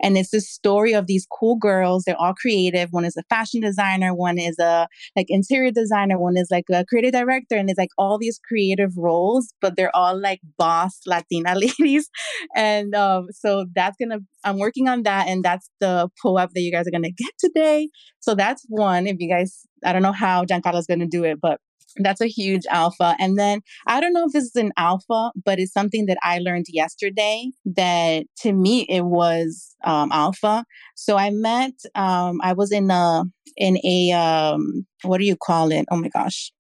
[0.02, 2.04] and it's this story of these cool girls.
[2.06, 2.90] They're all creative.
[2.92, 6.86] One is a fashion designer, one is a like interior designer, one is like a
[6.86, 11.56] creative director, and it's like all these creative roles, but they're all like boss Latina
[11.60, 12.10] ladies.
[12.56, 16.72] And um, so that's gonna I'm working on that, and that's the POAP that you
[16.72, 17.90] guys are gonna get today.
[18.20, 19.08] So that's one.
[19.08, 21.60] If you guys, I don't know how Jancarlo's gonna do it, but
[21.98, 23.16] that's a huge alpha.
[23.20, 26.40] And then I don't know if this is an alpha, but it's something that I
[26.40, 30.66] learned yesterday that to me it was um, alpha.
[30.96, 33.24] So I met, um, I was in a,
[33.58, 35.86] in a, um, what do you call it?
[35.92, 36.52] Oh my gosh.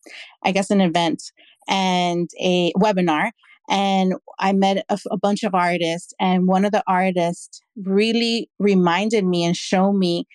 [0.43, 1.21] I guess an event
[1.67, 3.31] and a webinar
[3.69, 9.25] and I met a, a, bunch of artists, and one of the artists really reminded
[9.25, 10.25] me and showed me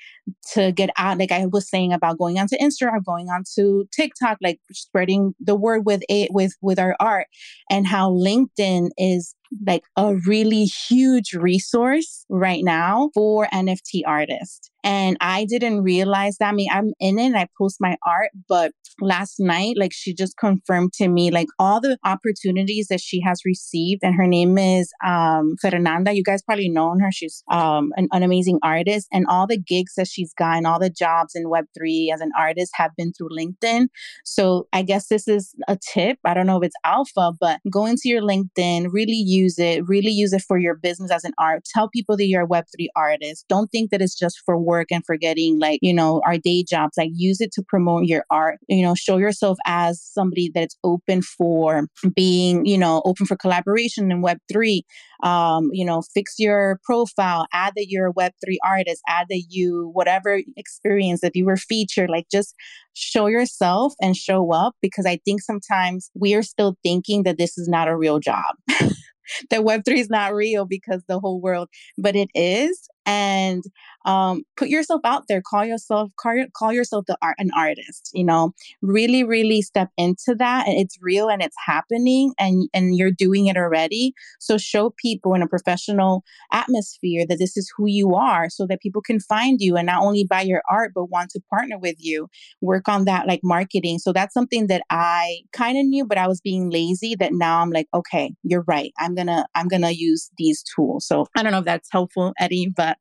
[0.54, 1.18] to get out.
[1.18, 5.84] Like I was saying about going onto Instagram, going onto TikTok, like spreading the word
[5.84, 7.26] with it with with our art,
[7.70, 9.34] and how LinkedIn is
[9.66, 14.70] like a really huge resource right now for NFT artists.
[14.82, 16.48] And I didn't realize that.
[16.48, 20.14] I mean, I'm in it, and I post my art, but last night, like she
[20.14, 24.02] just confirmed to me like all the opportunities that she has received.
[24.04, 26.12] And her name is um, Fernanda.
[26.14, 27.10] You guys probably known her.
[27.10, 29.08] She's um, an, an amazing artist.
[29.12, 32.72] And all the gigs that she's gotten, all the jobs in Web3 as an artist
[32.74, 33.88] have been through LinkedIn.
[34.24, 36.18] So I guess this is a tip.
[36.24, 40.10] I don't know if it's alpha, but go into your LinkedIn, really use it, really
[40.10, 41.64] use it for your business as an art.
[41.74, 43.44] Tell people that you're a Web3 artist.
[43.48, 46.64] Don't think that it's just for work and for getting like, you know, our day
[46.68, 46.92] jobs.
[46.96, 48.58] Like use it to promote your art.
[48.68, 54.10] You know, show yourself as somebody that's open for being, you know, open for collaboration
[54.10, 54.82] in Web3.
[55.22, 59.90] um, you know, fix your profile, add that you're a Web3 artist, add that you,
[60.04, 62.54] whatever experience, if you were featured, like just
[62.92, 67.56] show yourself and show up because I think sometimes we are still thinking that this
[67.56, 68.44] is not a real job.
[68.68, 72.86] that Web3 is not real because the whole world, but it is.
[73.06, 73.62] And
[74.04, 75.42] um, put yourself out there.
[75.42, 78.10] Call yourself call, call yourself the art, an artist.
[78.14, 78.52] You know,
[78.82, 83.46] really, really step into that, and it's real and it's happening, and and you're doing
[83.46, 84.12] it already.
[84.40, 88.80] So show people in a professional atmosphere that this is who you are, so that
[88.80, 91.96] people can find you and not only buy your art but want to partner with
[91.98, 92.28] you.
[92.60, 93.98] Work on that like marketing.
[93.98, 97.14] So that's something that I kind of knew, but I was being lazy.
[97.14, 98.92] That now I'm like, okay, you're right.
[98.98, 101.06] I'm gonna I'm gonna use these tools.
[101.06, 102.93] So I don't know if that's helpful, Eddie, but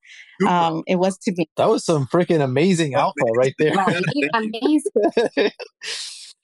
[0.48, 1.50] um, it was to me.
[1.58, 3.74] That was some freaking amazing alpha right there.
[4.34, 4.92] amazing.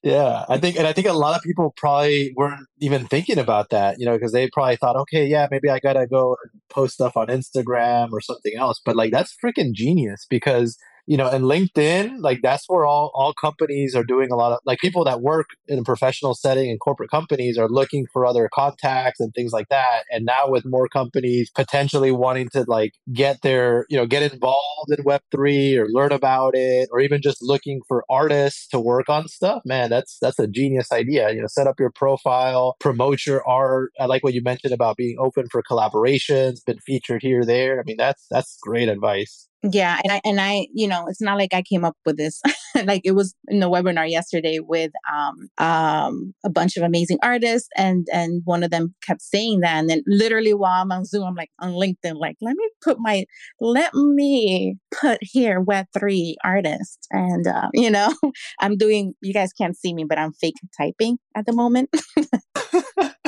[0.04, 3.70] yeah, I think, and I think a lot of people probably weren't even thinking about
[3.70, 6.94] that, you know, because they probably thought, okay, yeah, maybe I gotta go and post
[6.94, 8.80] stuff on Instagram or something else.
[8.84, 10.78] But like, that's freaking genius because
[11.10, 14.60] you know, and LinkedIn, like that's where all, all companies are doing a lot of
[14.64, 18.48] like people that work in a professional setting and corporate companies are looking for other
[18.54, 20.04] contacts and things like that.
[20.12, 24.92] And now with more companies potentially wanting to like get their, you know, get involved
[24.96, 29.28] in Web3 or learn about it, or even just looking for artists to work on
[29.28, 31.32] stuff, man, that's that's a genius idea.
[31.32, 33.90] You know, set up your profile, promote your art.
[34.00, 37.80] I like what you mentioned about being open for collaborations, been featured here, there.
[37.80, 39.49] I mean, that's that's great advice.
[39.62, 42.42] Yeah, and I and I, you know, it's not like I came up with this.
[42.86, 47.68] like it was in the webinar yesterday with um um a bunch of amazing artists
[47.76, 51.24] and and one of them kept saying that and then literally while I'm on Zoom,
[51.24, 53.26] I'm like on LinkedIn, like, let me put my
[53.60, 57.08] let me put here web3 artist.
[57.12, 58.14] And uh, you know,
[58.62, 61.90] I'm doing you guys can't see me, but I'm fake typing at the moment.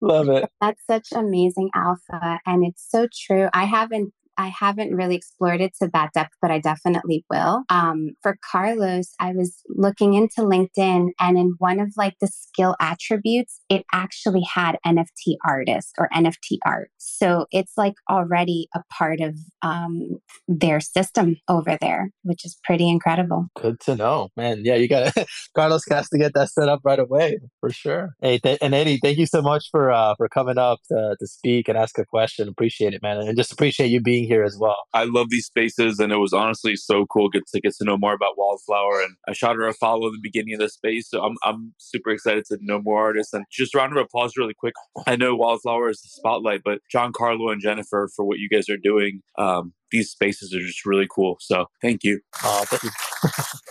[0.00, 0.48] Love it.
[0.60, 2.38] That's such amazing alpha.
[2.46, 3.48] And it's so true.
[3.52, 7.64] I haven't I haven't really explored it to that depth, but I definitely will.
[7.68, 12.76] Um, for Carlos, I was looking into LinkedIn and in one of like the skill
[12.80, 16.90] attributes, it actually had NFT artist or NFT art.
[16.98, 22.88] So it's like already a part of um, their system over there, which is pretty
[22.88, 23.48] incredible.
[23.56, 24.60] Good to know, man.
[24.64, 25.12] Yeah, you got
[25.56, 28.14] Carlos has to get that set up right away for sure.
[28.22, 31.26] Hey, th- and Eddie, thank you so much for uh, for coming up to, to
[31.26, 32.48] speak and ask a question.
[32.48, 34.76] Appreciate it, man, and just appreciate you being here as well.
[34.94, 37.98] I love these spaces, and it was honestly so cool get to get to know
[37.98, 39.00] more about Wildflower.
[39.00, 41.74] And I shot her a follow in the beginning of the space, so I'm I'm
[41.78, 43.32] super excited to know more artists.
[43.32, 44.74] And just round of applause, really quick.
[45.06, 48.76] I know Wildflower is the spotlight, but Jancarlo and Jenifer for what you guys are
[48.76, 49.22] doing.
[49.36, 51.38] Um, these spaces are just really cool.
[51.40, 52.20] So thank you.
[52.44, 52.90] Oh, thank you.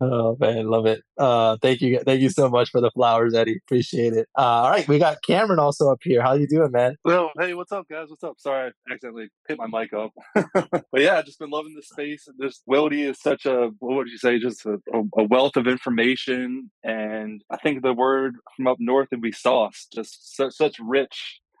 [0.00, 1.02] Oh man, love it.
[1.16, 3.58] Uh, thank you, thank you so much for the flowers, Eddie.
[3.64, 4.28] Appreciate it.
[4.36, 6.20] Uh, all right, we got Cameron also up here.
[6.20, 6.96] How you doing, man?
[7.04, 8.08] Well, hey, what's up, guys?
[8.10, 8.34] What's up?
[8.38, 10.10] Sorry, I accidentally hit my mic up.
[10.54, 12.26] but yeah, I've just been loving this space.
[12.38, 14.38] This Wildy is such a what would you say?
[14.38, 19.22] Just a, a, wealth of information, and I think the word from up north would
[19.22, 19.86] be sauce.
[19.94, 21.40] Just such such rich.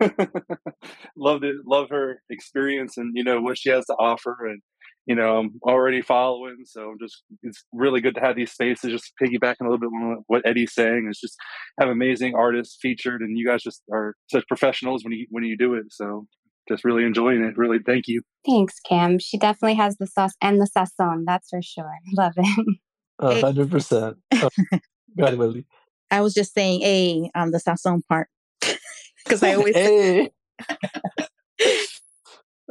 [1.16, 1.54] love it.
[1.64, 4.60] Love her experience and you know what she has to offer and
[5.06, 6.58] you know, I'm already following.
[6.64, 8.90] So I'm just it's really good to have these spaces.
[8.90, 11.36] Just piggybacking a little bit on what Eddie's saying is just
[11.80, 15.56] have amazing artists featured, and you guys just are such professionals when you when you
[15.56, 15.84] do it.
[15.90, 16.26] So
[16.68, 17.56] just really enjoying it.
[17.56, 18.22] Really, thank you.
[18.46, 19.18] Thanks, Cam.
[19.18, 21.24] She definitely has the sauce and the sazon.
[21.26, 21.98] That's for sure.
[22.16, 22.78] Love it.
[23.18, 24.16] A hundred percent.
[24.34, 24.48] Oh,
[25.18, 25.64] go ahead, Wildy.
[26.10, 28.28] I was just saying, a on um, the sazon part
[29.24, 29.74] because I always.
[29.74, 30.30] hey.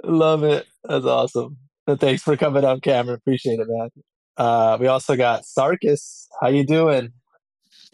[0.03, 0.65] Love it.
[0.83, 1.57] That's awesome.
[1.87, 3.15] Thanks for coming up, Cameron.
[3.15, 3.89] Appreciate it, man.
[4.37, 6.27] Uh, we also got Sarkis.
[6.41, 7.11] How you doing?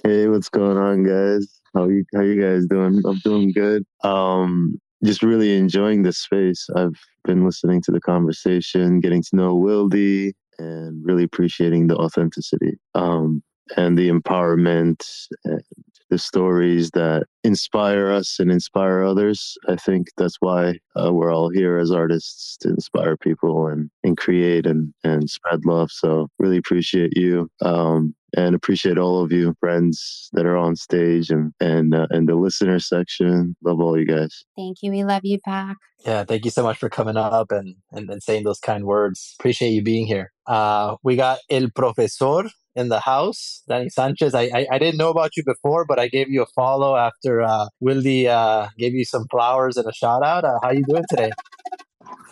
[0.04, 1.60] Hey, what's going on, guys?
[1.74, 3.02] How you how you guys doing?
[3.06, 3.84] I'm doing good.
[4.04, 6.68] Um, just really enjoying this space.
[6.76, 12.78] I've been listening to the conversation, getting to know Wildy, and really appreciating the authenticity
[12.96, 13.42] um,
[13.76, 15.04] and the empowerment
[15.46, 15.62] and
[16.10, 19.57] the stories that inspire us and inspire others.
[19.68, 24.18] I think that's why uh, we're all here as artists to inspire people and, and
[24.18, 25.91] create and, and spread love.
[25.91, 27.49] So really appreciate you.
[27.62, 32.28] Um, and appreciate all of you friends that are on stage and and uh, and
[32.28, 36.45] the listener section love all you guys thank you we love you back yeah thank
[36.45, 39.81] you so much for coming up and and, and saying those kind words appreciate you
[39.81, 43.64] being here uh we got el profesor in the house.
[43.68, 46.48] Danny Sanchez, I, I, I didn't know about you before, but I gave you a
[46.48, 50.44] follow after uh, Wildy uh, gave you some flowers and a shout out.
[50.44, 51.32] Uh, how you doing today?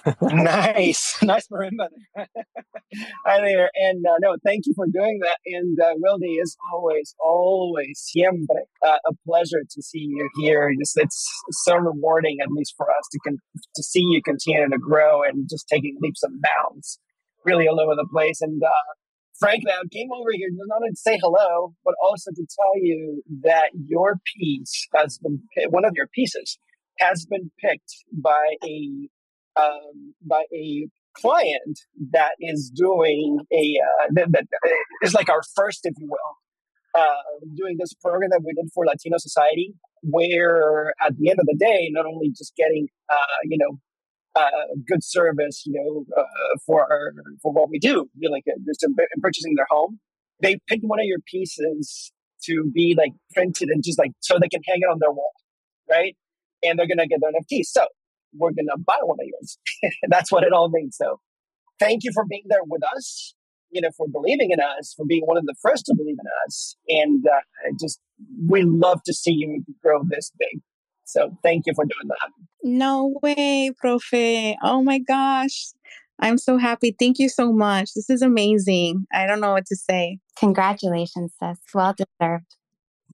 [0.21, 1.87] nice, nice marimba.
[3.25, 5.39] Hi there, and uh, no, thank you for doing that.
[5.45, 10.71] And uh, Wildy is always, always siempre uh, a pleasure to see you here.
[10.79, 13.39] Just it's so rewarding, at least for us, to con-
[13.75, 16.99] to see you continue to grow and just taking leaps and bounds,
[17.43, 18.39] really all over the place.
[18.39, 18.93] And uh,
[19.39, 23.23] frankly, I came over here not only to say hello, but also to tell you
[23.43, 26.57] that your piece has been one of your pieces
[26.99, 29.09] has been picked by a
[29.59, 31.79] um, by a client
[32.11, 34.45] that is doing a uh, that, that
[35.03, 38.85] is like our first, if you will, uh, doing this program that we did for
[38.85, 43.57] Latino Society, where at the end of the day, not only just getting uh, you
[43.57, 43.79] know
[44.37, 46.23] uh, good service, you know, uh,
[46.65, 48.85] for our, for what we do, you know, like uh, just
[49.21, 49.99] purchasing their home,
[50.41, 52.11] they pick one of your pieces
[52.43, 55.31] to be like printed and just like so they can hang it on their wall,
[55.89, 56.15] right?
[56.63, 57.63] And they're gonna get their NFT.
[57.63, 57.85] So
[58.33, 59.57] we're to buy one of yours.
[60.09, 60.97] That's what it all means.
[60.97, 61.19] So
[61.79, 63.33] thank you for being there with us,
[63.71, 66.25] you know, for believing in us, for being one of the first to believe in
[66.45, 66.75] us.
[66.87, 67.99] And uh, just,
[68.47, 70.61] we love to see you grow this big.
[71.07, 72.29] So thank you for doing that.
[72.63, 74.55] No way, Profe.
[74.61, 75.69] Oh my gosh.
[76.19, 76.95] I'm so happy.
[76.97, 77.93] Thank you so much.
[77.93, 79.05] This is amazing.
[79.13, 80.19] I don't know what to say.
[80.37, 81.57] Congratulations, sis.
[81.73, 82.55] Well deserved.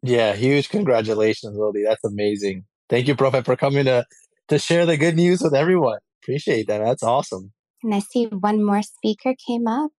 [0.02, 1.84] Yeah, huge congratulations, Lily.
[1.84, 2.66] That's amazing.
[2.90, 4.06] Thank you, Profe, for coming to
[4.50, 6.00] to share the good news with everyone.
[6.22, 6.80] Appreciate that.
[6.80, 7.54] That's awesome.
[7.84, 9.92] And I see one more speaker came up.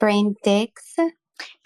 [0.00, 0.96] Brain Diggs.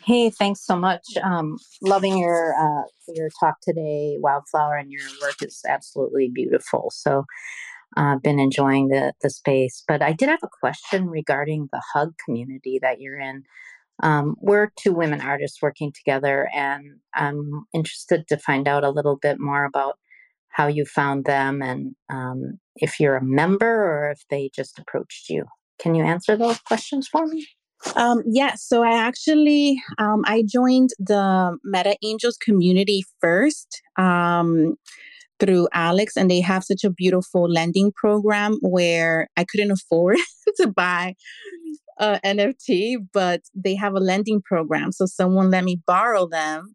[0.05, 1.03] Hey, thanks so much.
[1.23, 2.85] Um, loving your uh,
[3.15, 6.91] your talk today, Wildflower, and your work is absolutely beautiful.
[6.95, 7.25] So,
[7.97, 9.83] I've uh, been enjoying the the space.
[9.87, 13.45] But I did have a question regarding the hug community that you're in.
[14.03, 19.17] Um, we're two women artists working together, and I'm interested to find out a little
[19.17, 19.99] bit more about
[20.49, 25.29] how you found them and um, if you're a member or if they just approached
[25.31, 25.45] you.
[25.79, 27.47] Can you answer those questions for me?
[27.97, 28.35] Um, yes.
[28.35, 34.75] Yeah, so I actually um, I joined the Meta Angels community first um,
[35.39, 40.19] through Alex, and they have such a beautiful lending program where I couldn't afford
[40.57, 41.15] to buy
[41.99, 44.93] a NFT, but they have a lending program.
[44.93, 46.75] So someone let me borrow them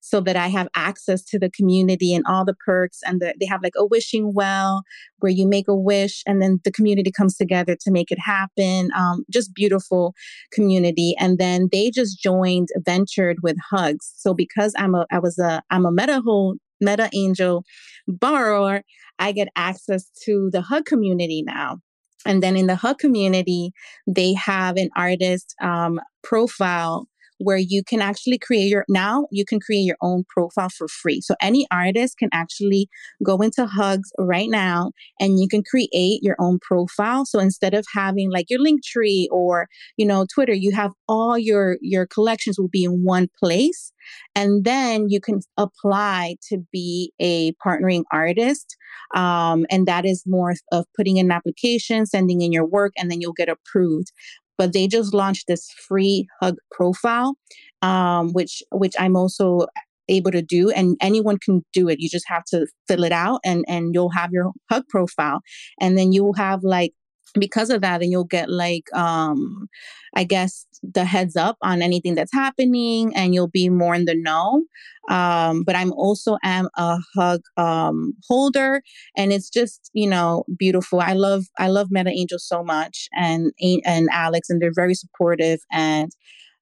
[0.00, 3.00] so that I have access to the community and all the perks.
[3.04, 4.82] And the, they have like a wishing well
[5.18, 8.90] where you make a wish and then the community comes together to make it happen.
[8.96, 10.14] Um, just beautiful
[10.52, 11.14] community.
[11.18, 14.12] And then they just joined Ventured with Hugs.
[14.16, 17.64] So because I'm a, I was a, I'm a meta whole Meta Angel
[18.06, 18.82] borrower,
[19.18, 21.78] I get access to the Hug community now.
[22.26, 23.72] And then in the Hug community,
[24.06, 27.08] they have an artist um, profile
[27.38, 31.20] where you can actually create your now you can create your own profile for free.
[31.20, 32.88] So any artist can actually
[33.24, 37.24] go into Hugs right now and you can create your own profile.
[37.24, 41.78] So instead of having like your Linktree or you know Twitter, you have all your
[41.80, 43.92] your collections will be in one place
[44.34, 48.76] and then you can apply to be a partnering artist
[49.14, 53.10] um, and that is more of putting in an application sending in your work and
[53.10, 54.12] then you'll get approved
[54.58, 57.34] but they just launched this free hug profile
[57.82, 59.66] um, which which i'm also
[60.08, 62.00] able to do and anyone can do it.
[62.00, 65.40] You just have to fill it out and and you'll have your hug profile.
[65.80, 66.92] And then you'll have like
[67.38, 69.68] because of that then you'll get like um
[70.14, 74.14] i guess the heads up on anything that's happening and you'll be more in the
[74.14, 74.62] know
[75.08, 78.82] um but i'm also am a hug um holder
[79.16, 83.52] and it's just you know beautiful i love i love meta angel so much and
[83.84, 86.12] and alex and they're very supportive and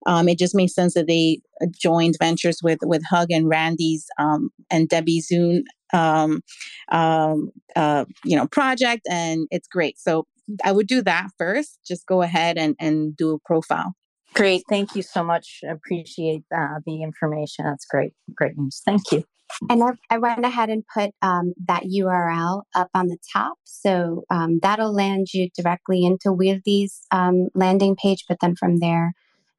[0.06, 4.06] um, it just made sense that they uh, joined ventures with with Hug and Randi's
[4.20, 6.43] um, and Debbie Soon um,
[6.93, 9.98] um, uh, you know project, and it's great.
[9.98, 10.26] So
[10.64, 11.78] I would do that first.
[11.86, 13.94] Just go ahead and, and do a profile.
[14.35, 14.64] Great.
[14.68, 15.60] Thank you so much.
[15.68, 17.64] Appreciate uh, the information.
[17.64, 18.12] That's great.
[18.35, 18.82] Great news.
[18.85, 19.24] Thank you.
[19.70, 23.56] And I, I went ahead and put um, that URL up on the top.
[23.64, 28.24] So um, that'll land you directly into Wildy's um, landing page.
[28.28, 29.14] But then from there,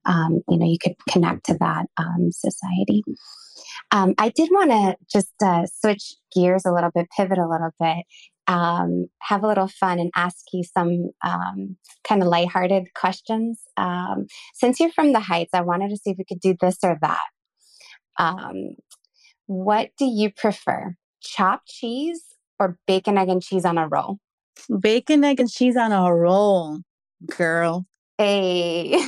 [0.05, 3.03] um, you know, you could connect to that um, society.
[3.91, 7.71] Um, I did want to just uh, switch gears a little bit, pivot a little
[7.79, 8.05] bit,
[8.47, 11.77] um, have a little fun and ask you some um,
[12.07, 13.61] kind of lighthearted questions.
[13.75, 16.77] Um, since you're from the Heights, I wanted to see if we could do this
[16.83, 17.19] or that.
[18.17, 18.75] Um,
[19.45, 22.21] what do you prefer, chopped cheese
[22.59, 24.17] or bacon, egg, and cheese on a roll?
[24.79, 26.79] Bacon, egg, and cheese on a roll,
[27.25, 27.85] girl.
[28.17, 28.91] Hey.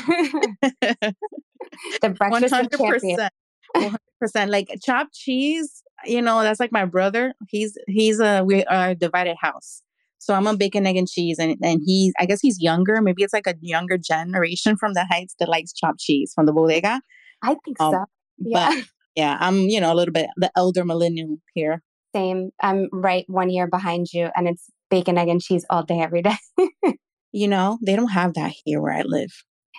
[2.02, 3.30] the breakfast 100%.
[3.76, 4.50] 100%.
[4.50, 7.34] Like chopped cheese, you know, that's like my brother.
[7.48, 9.82] He's he's a we are a divided house.
[10.20, 13.02] So I'm a bacon, egg, and cheese, and and he's I guess he's younger.
[13.02, 16.54] Maybe it's like a younger generation from the Heights that likes chopped cheese from the
[16.54, 17.02] bodega.
[17.41, 18.06] I think um, so.
[18.38, 18.74] Yeah.
[18.76, 18.86] But
[19.16, 21.82] yeah, I'm you know a little bit the elder millennial here.
[22.14, 22.50] Same.
[22.62, 26.22] I'm right one year behind you, and it's bacon, egg, and cheese all day, every
[26.22, 26.38] day.
[27.32, 29.32] you know, they don't have that here where I live.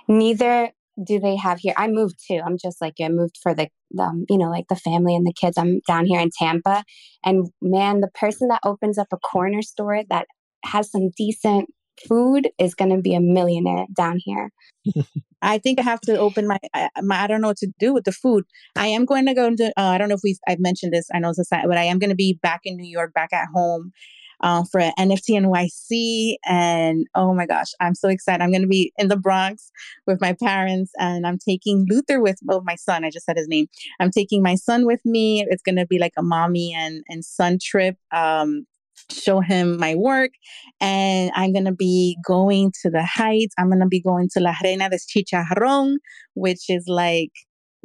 [0.09, 0.71] Neither
[1.05, 1.75] do they have here.
[1.77, 2.41] I moved too.
[2.45, 2.95] I'm just like.
[3.01, 3.69] I moved for the,
[3.99, 5.57] um, you know, like the family and the kids.
[5.59, 6.85] I'm down here in Tampa,
[7.25, 10.27] and man, the person that opens up a corner store that
[10.65, 11.71] has some decent
[12.09, 14.51] food is going to be a millionaire down here.
[15.43, 16.59] I think I have to open my,
[17.01, 18.45] my, I don't know what to do with the food.
[18.77, 21.07] I am going to go into, uh, I don't know if we I've mentioned this,
[21.15, 23.33] I know it's a but I am going to be back in New York, back
[23.33, 23.93] at home
[24.43, 26.37] uh, for NFT NYC.
[26.45, 28.43] And oh my gosh, I'm so excited.
[28.43, 29.71] I'm going to be in the Bronx
[30.07, 33.05] with my parents and I'm taking Luther with oh, my son.
[33.05, 33.67] I just said his name.
[33.99, 35.47] I'm taking my son with me.
[35.49, 37.97] It's going to be like a mommy and, and son trip.
[38.13, 38.67] Um,
[39.11, 40.31] show him my work
[40.81, 44.41] and i'm going to be going to the heights i'm going to be going to
[44.41, 45.97] la reina de chicharrón
[46.35, 47.33] which is like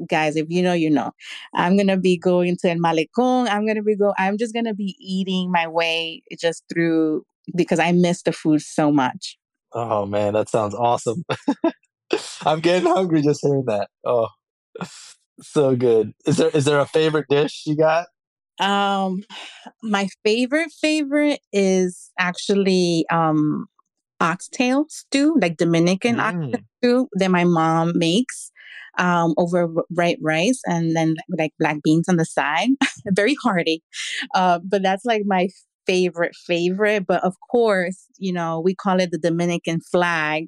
[0.09, 1.11] guys if you know you know.
[1.55, 4.53] I'm going to be going to el malecon i'm going to be go i'm just
[4.53, 7.23] going to be eating my way just through
[7.55, 9.37] because i miss the food so much.
[9.73, 11.23] Oh man that sounds awesome.
[12.45, 13.89] I'm getting hungry just hearing that.
[14.05, 14.27] Oh
[15.41, 16.13] so good.
[16.25, 18.07] Is there is there a favorite dish you got?
[18.59, 19.23] Um,
[19.83, 23.67] my favorite favorite is actually um
[24.21, 26.21] oxtail stew, like Dominican mm.
[26.21, 28.51] oxtail stew that my mom makes
[28.97, 32.69] um over white rice and then like black beans on the side.
[33.11, 33.83] Very hearty.
[34.33, 35.49] Uh, but that's like my
[35.85, 37.05] favorite favorite.
[37.07, 40.47] But of course, you know, we call it the Dominican flag,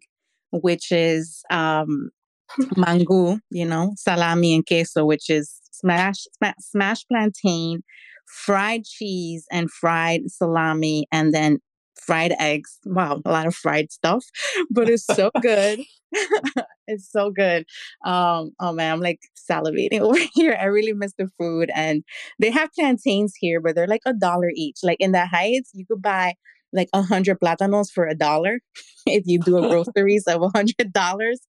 [0.51, 2.09] which is um
[2.77, 7.83] mangú, you know, salami and queso, which is smash, smash, smash plantain,
[8.25, 11.59] fried cheese, and fried salami, and then
[12.07, 12.79] fried eggs.
[12.85, 14.25] Wow, a lot of fried stuff,
[14.71, 15.81] but it's so good.
[16.87, 17.65] it's so good.
[18.05, 19.19] Um, oh man, I'm like
[19.49, 20.57] salivating over here.
[20.59, 21.69] I really miss the food.
[21.75, 22.03] And
[22.39, 24.77] they have plantains here, but they're like a dollar each.
[24.83, 26.35] Like in the heights, you could buy
[26.73, 28.59] like a hundred plátanos for a dollar
[29.05, 31.39] if you do a groceries of a hundred dollars.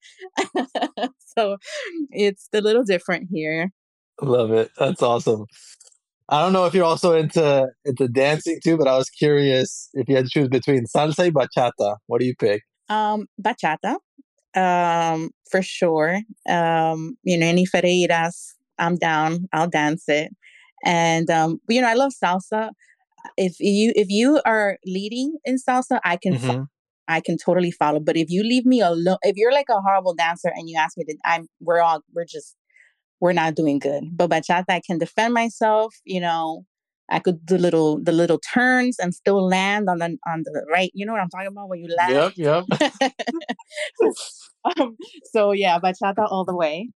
[1.36, 1.56] so
[2.10, 3.70] it's a little different here.
[4.20, 4.70] Love it.
[4.78, 5.46] That's awesome.
[6.30, 10.08] I don't know if you're also into into dancing too, but I was curious if
[10.08, 11.96] you had to choose between salsa and bachata.
[12.06, 12.62] What do you pick?
[12.90, 13.96] Um, bachata,
[14.54, 16.20] um, for sure.
[16.48, 19.48] Um, you know, any Ferreiras, I'm down.
[19.52, 20.30] I'll dance it.
[20.84, 22.70] And um, you know, I love salsa.
[23.36, 26.62] If you if you are leading in salsa, I can mm-hmm.
[27.08, 28.00] I can totally follow.
[28.00, 30.98] But if you leave me alone, if you're like a horrible dancer and you ask
[30.98, 32.54] me to, I'm we're all we're just
[33.20, 34.04] we're not doing good.
[34.16, 35.94] But bachata, I can defend myself.
[36.04, 36.64] You know,
[37.10, 40.90] I could do little the little turns and still land on the on the right.
[40.94, 42.34] You know what I'm talking about when you land.
[42.38, 43.02] Yep, yep.
[44.80, 44.96] um,
[45.32, 46.90] so yeah, bachata all the way.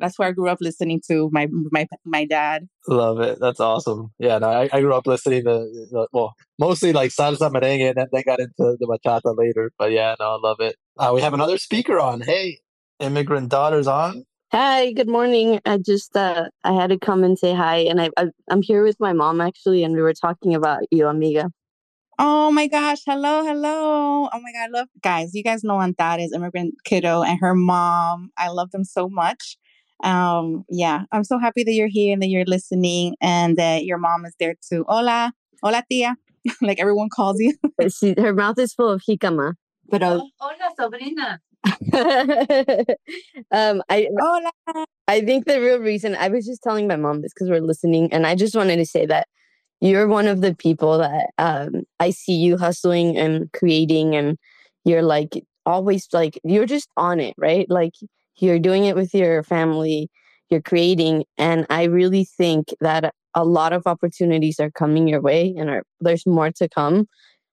[0.00, 2.68] That's where I grew up listening to my my my dad.
[2.88, 3.38] Love it.
[3.40, 4.10] That's awesome.
[4.18, 8.06] Yeah, no, I, I grew up listening to well, mostly like salsa merengue, and then
[8.12, 9.70] they got into the bachata later.
[9.78, 10.76] But yeah, no, I love it.
[10.98, 12.22] Uh, we have another speaker on.
[12.22, 12.58] Hey,
[12.98, 14.24] immigrant daughters on.
[14.50, 15.60] Hi, good morning.
[15.66, 18.82] I just uh I had to come and say hi and I, I I'm here
[18.82, 21.50] with my mom actually and we were talking about you, amiga.
[22.18, 24.30] Oh my gosh, hello, hello.
[24.32, 28.30] Oh my god, I love guys, you guys know Antares, immigrant kiddo and her mom.
[28.38, 29.58] I love them so much.
[30.02, 33.98] Um yeah, I'm so happy that you're here and that you're listening and that your
[33.98, 34.86] mom is there too.
[34.88, 35.30] Hola,
[35.62, 36.16] hola tia,
[36.62, 37.52] like everyone calls you.
[37.94, 39.56] she, her mouth is full of jicama.
[39.90, 41.40] Pero Hola, sobrina.
[43.52, 44.50] um, I Hola.
[45.08, 48.12] I think the real reason I was just telling my mom this because we're listening,
[48.12, 49.26] and I just wanted to say that
[49.80, 54.38] you're one of the people that um, I see you hustling and creating, and
[54.84, 57.66] you're like always like you're just on it, right?
[57.68, 57.94] Like
[58.38, 60.10] you're doing it with your family,
[60.50, 65.54] you're creating, and I really think that a lot of opportunities are coming your way,
[65.58, 67.06] and are, there's more to come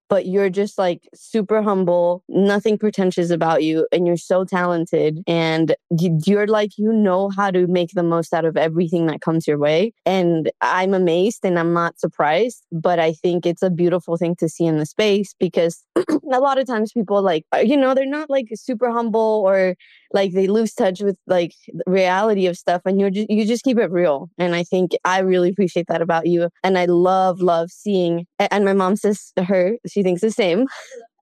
[0.09, 5.23] but you're just like super humble, nothing pretentious about you, and you're so talented.
[5.27, 9.47] And you're like, you know how to make the most out of everything that comes
[9.47, 9.93] your way.
[10.05, 14.49] And I'm amazed and I'm not surprised, but I think it's a beautiful thing to
[14.49, 18.05] see in the space because a lot of times people like, uh, you know, they're
[18.05, 19.75] not like super humble or
[20.15, 21.53] like they lose touch with like
[21.85, 25.19] reality of stuff and you're just you just keep it real and i think i
[25.19, 29.43] really appreciate that about you and i love love seeing and my mom says to
[29.43, 30.65] her she thinks the same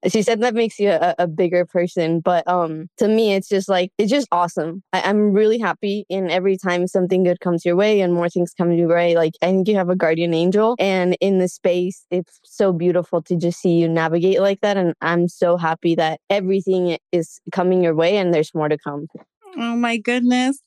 [0.08, 2.20] she said that makes you a, a bigger person.
[2.20, 4.84] But um, to me, it's just like it's just awesome.
[4.94, 8.54] I, I'm really happy, and every time something good comes your way and more things
[8.58, 12.06] come your way, like I think you have a guardian angel, and in the space,
[12.12, 14.78] it's so beautiful to just see you navigate like that.
[14.78, 19.08] And I'm so happy that everything is coming your way, and there's more to come.
[19.58, 20.60] Oh my goodness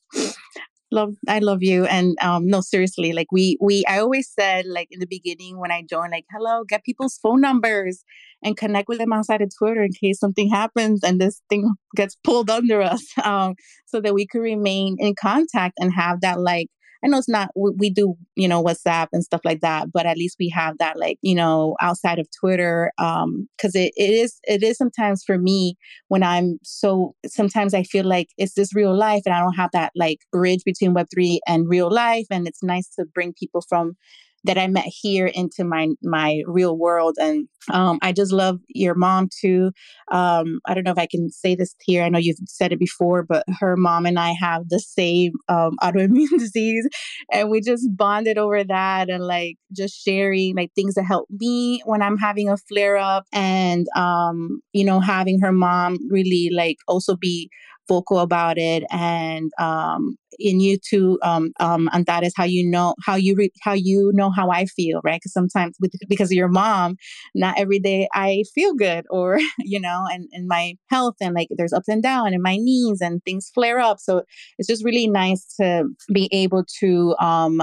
[0.91, 4.87] love i love you and um no seriously like we we i always said like
[4.89, 8.03] in the beginning when i joined like hello get people's phone numbers
[8.41, 12.15] and connect with them outside of twitter in case something happens and this thing gets
[12.23, 13.05] pulled under us.
[13.23, 13.55] Um
[13.85, 16.67] so that we could remain in contact and have that like
[17.07, 20.05] I know it's not, we, we, do, you know, WhatsApp and stuff like that, but
[20.05, 22.91] at least we have that, like, you know, outside of Twitter.
[22.97, 25.77] Um, cause it, it is, it is sometimes for me
[26.09, 29.71] when I'm so, sometimes I feel like it's this real life and I don't have
[29.71, 32.27] that like bridge between Web3 and real life.
[32.29, 33.95] And it's nice to bring people from
[34.47, 37.15] that I met here into my my real world.
[37.19, 39.71] And um, I just love your mom too.
[40.09, 42.01] Um, I don't know if I can say this here.
[42.01, 45.75] I know you've said it before, but her mom and I have the same um,
[45.83, 46.87] autoimmune disease,
[47.31, 51.81] and we just bonded over that and like just sharing like things that help me
[51.85, 56.77] when I'm having a flare up, and um, you know having her mom really like
[56.87, 57.49] also be
[57.87, 62.69] vocal about it and um, in you too um, um, and that is how you
[62.69, 65.19] know how you re- how you know how i feel right?
[65.21, 66.95] Because sometimes with because of your mom
[67.35, 71.47] not every day i feel good or you know and in my health and like
[71.57, 73.99] there's ups and downs in my knees and things flare up.
[73.99, 74.23] So
[74.57, 77.61] it's just really nice to be able to um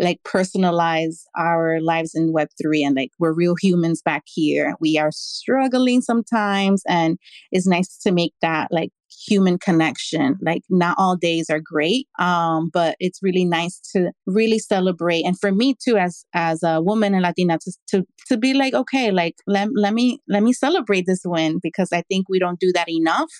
[0.00, 4.74] like personalize our lives in web3 and like we're real humans back here.
[4.80, 7.18] We are struggling sometimes and
[7.52, 8.90] it's nice to make that like
[9.26, 10.36] human connection.
[10.40, 15.22] Like not all days are great, um, but it's really nice to really celebrate.
[15.24, 18.74] And for me too, as as a woman and Latina, to to, to be like,
[18.74, 22.60] okay, like let, let me let me celebrate this win because I think we don't
[22.60, 23.30] do that enough.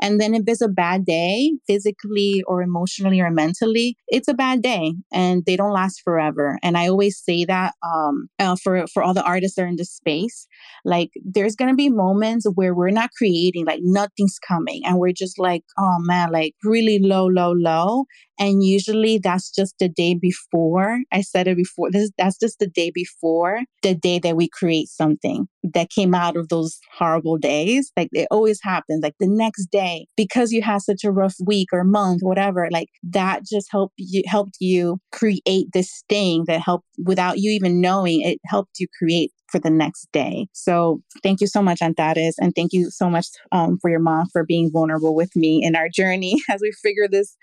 [0.00, 4.62] And then if it's a bad day, physically or emotionally or mentally, it's a bad
[4.62, 6.58] day, and they don't last forever.
[6.62, 9.76] And I always say that um, uh, for for all the artists that are in
[9.76, 10.46] this space,
[10.84, 15.38] like there's gonna be moments where we're not creating, like nothing's coming, and we're just
[15.38, 18.06] like, oh man, like really low, low, low.
[18.40, 21.00] And usually that's just the day before.
[21.12, 21.90] I said it before.
[21.92, 26.36] This that's just the day before the day that we create something that came out
[26.36, 27.92] of those horrible days.
[27.96, 29.02] Like it always happens.
[29.02, 32.88] Like the next day, because you had such a rough week or month, whatever, like
[33.10, 38.22] that just helped you helped you create this thing that helped without you even knowing
[38.22, 40.46] it helped you create for the next day.
[40.52, 42.36] So thank you so much, Antares.
[42.40, 45.76] And thank you so much um, for your mom for being vulnerable with me in
[45.76, 47.36] our journey as we figure this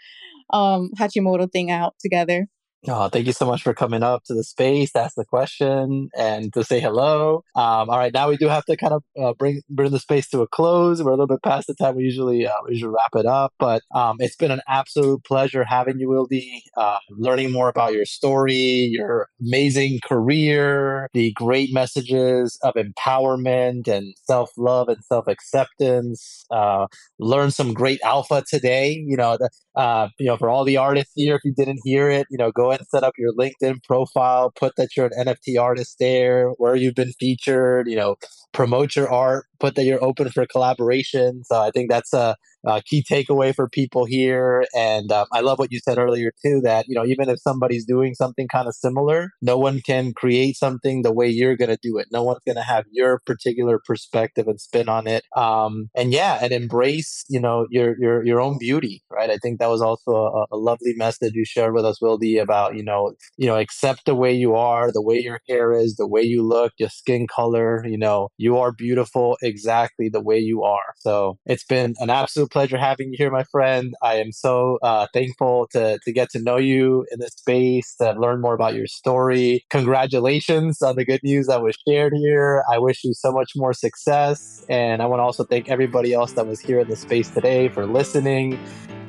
[0.54, 2.48] um, Hashimoto thing out together.
[2.90, 6.08] Oh, thank you so much for coming up to the space to ask the question
[6.18, 7.44] and to say hello.
[7.54, 10.30] Um, all right, now we do have to kind of uh, bring bring the space
[10.30, 11.04] to a close.
[11.04, 13.54] We're a little bit past the time we usually uh, we usually wrap it up,
[13.60, 16.62] but um, it's been an absolute pleasure having you, Wildy.
[16.78, 24.14] Uh, learning more about your story, your amazing career, the great messages of empowerment and
[24.24, 26.46] self love and self acceptance.
[26.52, 26.88] Uh,
[27.20, 28.92] learn some great alpha today.
[29.06, 32.10] You know, the, uh, you know, for all the artists here, if you didn't hear
[32.10, 35.98] it, you know, go set up your LinkedIn profile, put that you're an NFT artist
[36.00, 38.16] there, where you've been featured, you know,
[38.54, 41.44] promote your art, put that you're open for collaboration.
[41.44, 42.36] So I think that's a,
[42.68, 44.66] a key takeaway for people here.
[44.76, 47.86] And um, I love what you said earlier too, that, you know, even if somebody's
[47.86, 51.80] doing something kind of similar, no one can create something the way you're going to
[51.82, 52.08] do it.
[52.12, 55.24] No one's going to have your particular perspective and spin on it.
[55.36, 59.30] Um, and yeah, and embrace, you know, your, your, your own beauty, right?
[59.30, 62.76] I think that was also a, a lovely message you shared with us, Wildy, about,
[62.76, 66.08] you know, you know, accept the way you are, the way your hair is, the
[66.08, 70.64] way you look, your skin color, you know, you are beautiful exactly the way you
[70.64, 70.94] are.
[70.98, 73.94] So it's been an absolute pleasure having you here, my friend.
[74.02, 78.14] I am so uh, thankful to, to get to know you in this space, to
[78.14, 79.64] learn more about your story.
[79.70, 82.64] Congratulations on the good news that was shared here.
[82.68, 84.66] I wish you so much more success.
[84.70, 87.70] And I want to also thank everybody else that was here in the space today
[87.70, 88.60] for listening.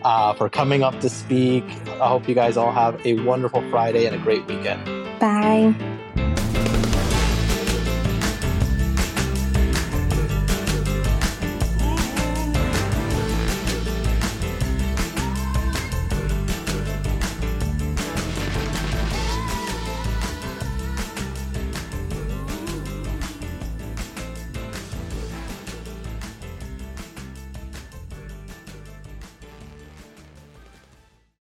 [0.04, 1.64] Uh, for coming up to speak.
[2.00, 4.84] I hope you guys all have a wonderful Friday and a great weekend.
[5.18, 6.27] Bye.